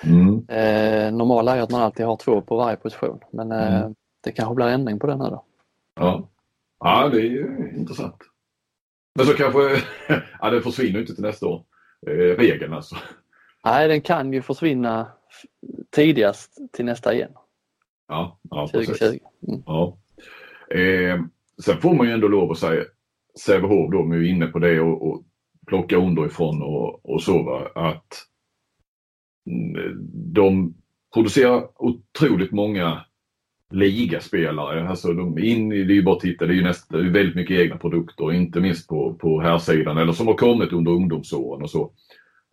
[0.02, 0.48] mm.
[0.48, 3.20] eh, normala är att man alltid har två på varje position.
[3.30, 3.94] Men eh, mm.
[4.26, 5.44] Det kanske blir ändring på den här då.
[5.94, 6.28] Ja,
[6.80, 8.16] ja det är ju intressant.
[9.14, 9.82] Men så kanske,
[10.40, 11.64] ja det försvinner inte till nästa år.
[12.06, 12.96] Eh, regeln alltså.
[13.64, 15.06] Nej, den kan ju försvinna
[15.90, 17.30] tidigast till nästa igen.
[18.08, 19.18] Ja, ja 2020.
[19.48, 19.62] Mm.
[19.66, 19.98] Ja.
[20.70, 21.20] Eh,
[21.64, 22.84] sen får man ju ändå lov att säga,
[23.38, 25.24] Sävehof då, är ju inne på det och, och
[25.66, 28.26] plocka underifrån och, och så va, att
[29.46, 29.96] mm,
[30.32, 30.74] de
[31.14, 33.05] producerar otroligt många
[33.70, 34.88] ligaspelare.
[34.88, 37.12] Alltså de in, det är ju bara att titta, det är ju nästan, det är
[37.12, 40.92] väldigt mycket egna produkter, inte minst på, på här sidan eller som har kommit under
[40.92, 41.92] ungdomsåren och så.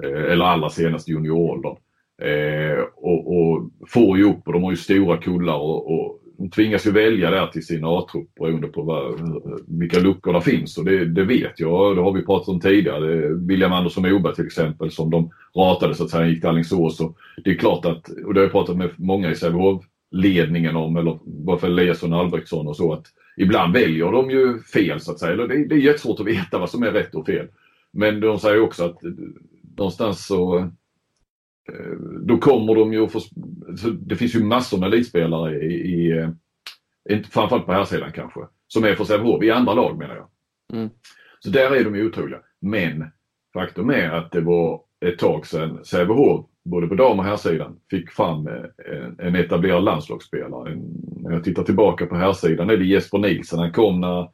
[0.04, 1.76] Eh, eller allra senast junioråldern.
[2.22, 6.50] Eh, och, och, får ju upp och de har ju stora kullar och, och de
[6.50, 9.14] tvingas ju välja där till sin A-trupp beroende på vad,
[9.68, 11.96] vilka luckor det finns och det, det, vet jag.
[11.96, 13.34] Det har vi pratat om tidigare.
[13.34, 17.00] William Andersson Moberg till exempel som de ratade så att säga gick till Alingsås.
[17.00, 19.84] Och det är klart att, och det har jag pratat med många i Sävehof
[20.14, 23.06] ledningen om, eller varför Eliasson och Albrektsson och så att
[23.38, 25.34] ibland väljer de ju fel så att säga.
[25.34, 27.48] Eller det, det är jättesvårt att veta vad som är rätt och fel.
[27.92, 28.98] Men de säger också att
[29.78, 30.72] någonstans så
[31.70, 33.20] Eh, då kommer de ju att få,
[34.00, 36.12] det finns ju massor med elitspelare i, i
[37.10, 40.28] eh, framförallt på här sidan kanske, som är för Sävehof, i andra lag menar jag.
[40.74, 40.90] Mm.
[41.40, 42.40] Så där är de ju otroliga.
[42.60, 43.06] Men
[43.54, 48.12] faktum är att det var ett tag sedan Sävehof, både på dam och herrsidan, fick
[48.12, 48.54] fram eh,
[48.96, 50.76] en, en etablerad landslagsspelare.
[51.16, 53.60] När jag tittar tillbaka på herrsidan är det Jesper Nilsson.
[53.60, 54.30] Han kom när,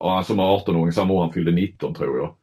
[0.00, 2.34] ja, som 18-åring, samma år han fyllde 19 tror jag.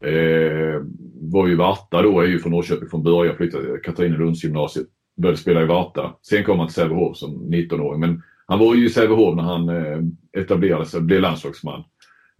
[0.00, 0.82] Eh,
[1.20, 4.86] var ju Varta då, är ju från Norrköping från början, flyttade till Katrinelundsgymnasiet.
[5.16, 6.14] Började spela i Varta.
[6.22, 8.00] Sen kom han till Sävehof som 19-åring.
[8.00, 9.98] Men han var ju i Sävehof när han eh,
[10.42, 11.84] etablerade sig, blev landslagsman.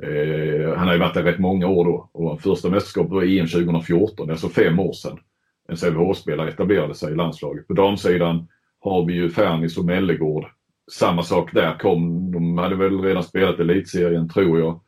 [0.03, 3.47] Eh, han har ju varit där rätt många år då och första mästerskapet var EM
[3.47, 5.19] 2014, alltså fem år sedan.
[5.69, 7.67] En Sävehof-spelare etablerade sig i landslaget.
[7.67, 8.49] På damsidan
[8.81, 10.45] har vi ju Fernis och Mellegård.
[10.93, 14.81] Samma sak där kom, de hade väl redan spelat elitserien tror jag.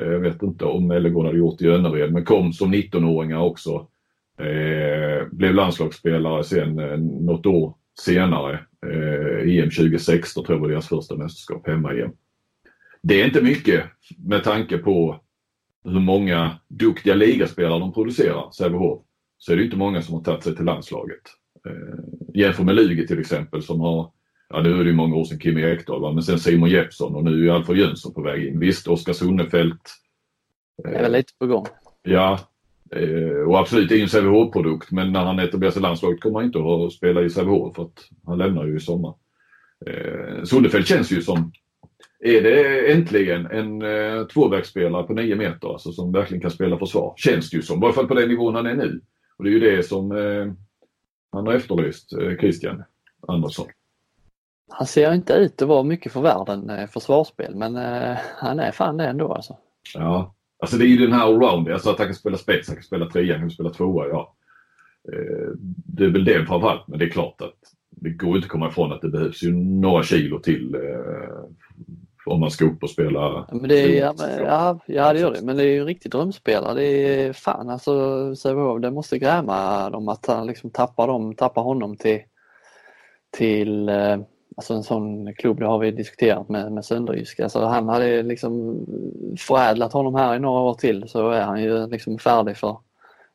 [0.00, 3.86] Eh, jag vet inte om Mellegård hade gjort i Önnered men kom som 19-åringar också.
[4.38, 8.60] Eh, blev landslagsspelare sen eh, något år senare.
[8.86, 12.12] Eh, EM 2016 tror jag var deras första mästerskap hemma igen.
[13.02, 13.84] Det är inte mycket
[14.18, 15.20] med tanke på
[15.84, 19.02] hur många duktiga ligaspelare de producerar, Sävehof.
[19.38, 21.22] Så är det inte många som har tagit sig till landslaget.
[21.66, 21.98] Eh,
[22.34, 24.10] jämför med Lugi till exempel som har,
[24.48, 26.12] ja nu är det ju många år sedan Kim Ekdahl va?
[26.12, 28.58] men sen Simon Jeppsson och nu är Alfred Jönsson på väg in.
[28.58, 29.92] Visst, Oskar Sonnefelt.
[30.82, 31.66] Det är väl lite på gång.
[32.02, 32.38] Ja,
[32.90, 36.38] eh, och absolut det är en Sävehof-produkt men när han etablerar sig i landslaget kommer
[36.38, 39.14] han inte att spela i Sävehof för att han lämnar ju i sommar.
[39.86, 41.52] Eh, Sonnefelt känns ju som
[42.20, 47.14] är det äntligen en eh, tvåvägsspelare på 9 meter alltså, som verkligen kan spela försvar.
[47.16, 49.00] Känns det ju som, i varje fall på den nivån han är nu.
[49.38, 50.52] Och det är ju det som eh,
[51.32, 52.82] han har efterlyst, eh, Christian
[53.28, 53.66] Andersson.
[54.70, 58.72] Han ser inte ut att vara mycket för världen eh, försvarsspel men eh, han är
[58.72, 59.56] fan det ändå alltså.
[59.94, 62.76] Ja, alltså det är ju den här allround, alltså att han kan spela spets, han
[62.76, 64.36] kan spela trea, han kan spela tvåa, ja.
[65.12, 65.50] Eh,
[65.86, 67.58] det är väl det framförallt, men det är klart att
[67.90, 71.44] det går inte att komma ifrån att det behövs ju några kilo till eh,
[72.26, 73.46] om man ska upp och spela.
[73.52, 75.42] Men det är, ja, men, ja, ja, det gör det.
[75.42, 76.74] Men det är ju en riktig drömspelare.
[76.74, 81.62] Det är fan alltså Sävehof, det måste gräma dem att han liksom tappar, dem, tappar
[81.62, 82.20] honom till,
[83.30, 84.18] till eh,
[84.56, 87.40] alltså en sån klubb, det har vi diskuterat med, med Sönderjysk.
[87.40, 88.80] Alltså han hade liksom
[89.38, 92.76] förädlat honom här i några år till så är han ju liksom färdig för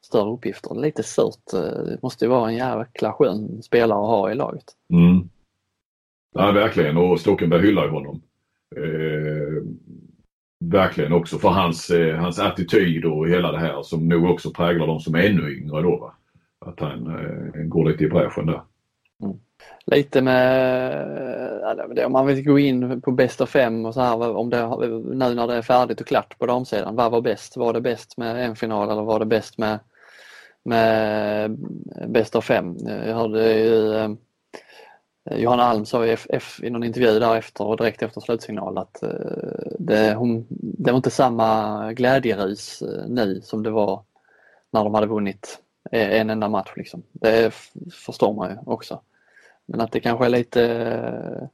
[0.02, 0.76] större uppgifter.
[0.76, 1.52] Lite surt.
[1.86, 4.66] Det måste ju vara en jäkla skön spelare att ha i laget.
[4.94, 5.30] Mm.
[6.34, 8.22] Ja, verkligen och Stockenberg hyllar ju honom.
[8.76, 9.64] Eh,
[10.62, 14.88] verkligen också för hans, eh, hans attityd och hela det här som nog också präglar
[14.88, 15.98] de som är ännu yngre då.
[15.98, 16.16] Va?
[16.66, 18.62] Att han eh, går lite i bräschen där.
[19.24, 19.38] Mm.
[19.86, 24.36] Lite med, eh, om man vill gå in på bäst av fem och så här,
[24.36, 24.68] om det,
[25.16, 27.58] nu när det är färdigt och klart på damsidan, vad var bäst?
[27.58, 29.80] Var det bäst med en final eller var det bäst med,
[30.66, 31.58] med
[32.08, 32.78] bäst av fem?
[32.86, 34.10] Jag hörde ju eh,
[35.30, 39.04] Johanna Alm sa i, F, i någon intervju där efter och direkt efter slutsignal att
[39.04, 39.10] eh,
[39.80, 44.04] det, hon, det var inte samma glädjerus eh, nu som det var
[44.72, 45.60] när de hade vunnit
[45.92, 46.72] en enda match.
[46.76, 47.04] Liksom.
[47.12, 47.54] Det
[47.94, 49.02] förstår man ju också.
[49.66, 51.50] Men att det kanske är lite,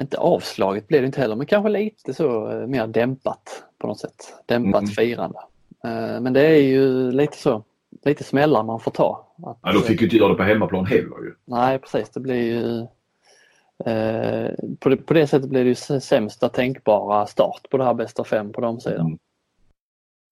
[0.00, 4.34] inte avslaget blir det inte heller, men kanske lite så mer dämpat på något sätt.
[4.46, 4.90] Dämpat mm.
[4.90, 5.38] firande.
[6.20, 7.64] Men det är ju lite så
[8.02, 9.26] lite smällar man får ta.
[9.42, 11.34] Att, ja, de fick ju inte göra det på hemmaplan heller ju.
[11.44, 12.80] Nej precis, det blir ju
[13.84, 17.94] eh, på, det, på det sättet blir det ju sämsta tänkbara start på det här
[17.94, 19.06] bästa fem på de sidan.
[19.06, 19.18] Mm.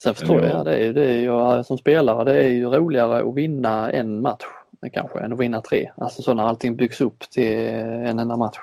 [0.02, 0.48] Sen förstår ja.
[0.48, 4.20] jag, det är, det är ju, som spelare det är ju roligare att vinna en
[4.20, 4.44] match
[4.92, 5.90] kanske än att vinna tre.
[5.96, 8.58] Alltså så när allting byggs upp till en enda match.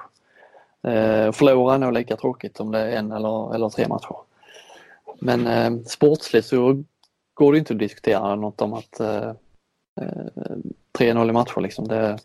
[0.88, 4.16] Eh, förlora är nog lika tråkigt om det är en eller, eller tre matcher.
[5.20, 6.84] Men eh, sportsligt så
[7.34, 9.34] går det inte att diskutera något om att eh,
[11.00, 11.88] 3-0 eh, i matcher liksom.
[11.88, 12.18] Det,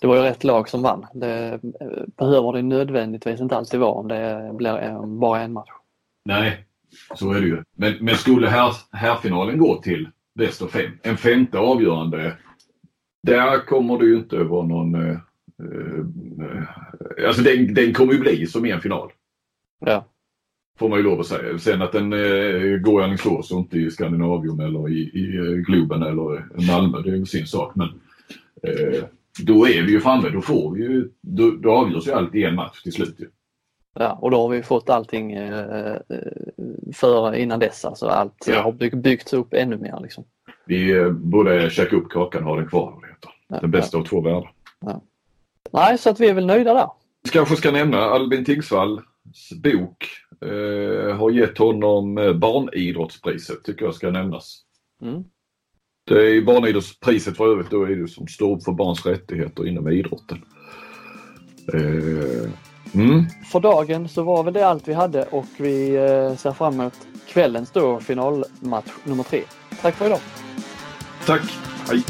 [0.00, 1.06] det var ju rätt lag som vann.
[1.14, 5.70] Det eh, behöver det nödvändigtvis inte alltid vara om det blir bara en match.
[6.24, 6.64] Nej,
[7.14, 7.62] så är det ju.
[7.76, 12.36] Men, men skulle här, här gå till bäst av fem, en femte avgörande,
[13.22, 14.94] där kommer det ju inte vara någon...
[14.94, 15.16] Eh,
[15.60, 16.68] eh,
[17.26, 19.12] alltså den, den kommer ju bli som en final.
[19.80, 20.04] Ja.
[20.80, 21.58] Får man ju lov att säga.
[21.58, 25.42] Sen att den eh, går i Alingsås och inte i Skandinavium eller i, i eh,
[25.42, 27.74] Globen eller Malmö, det är ju sin sak.
[27.74, 27.88] Men
[28.62, 29.04] eh,
[29.40, 30.28] då är vi ju framme.
[30.28, 33.14] Då får vi ju, då, då avgörs ju allt i en match till slut.
[33.18, 33.28] Ju.
[33.94, 35.96] Ja, och då har vi fått allting eh,
[36.94, 37.84] för innan dess.
[37.84, 38.62] Alltså allt ja.
[38.62, 39.98] har bygg, byggts upp ännu mer.
[40.02, 40.24] Liksom.
[40.66, 42.98] Vi eh, borde käka upp kakan och ha den kvar.
[43.00, 43.30] Det heter.
[43.48, 44.00] Ja, den bästa ja.
[44.00, 44.52] av två världar.
[44.80, 45.02] Ja.
[45.72, 46.88] Nej, så att vi är väl nöjda där.
[47.22, 49.02] Vi kanske ska nämna Albin Tingsvalls
[49.62, 50.06] bok
[50.44, 54.62] eh, har gett honom eh, barnidrottspriset tycker jag ska nämnas.
[55.02, 55.24] Mm.
[56.06, 59.88] Det är barnidrottspriset för övrigt då är det som står upp för barns rättigheter inom
[59.88, 60.44] idrotten.
[61.74, 62.50] Eh,
[62.94, 63.24] mm.
[63.52, 67.06] För dagen så var väl det allt vi hade och vi eh, ser fram emot
[67.26, 69.42] kvällens då finalmatch nummer tre.
[69.82, 70.20] Tack för idag!
[71.26, 71.42] Tack!
[71.88, 72.04] Hej!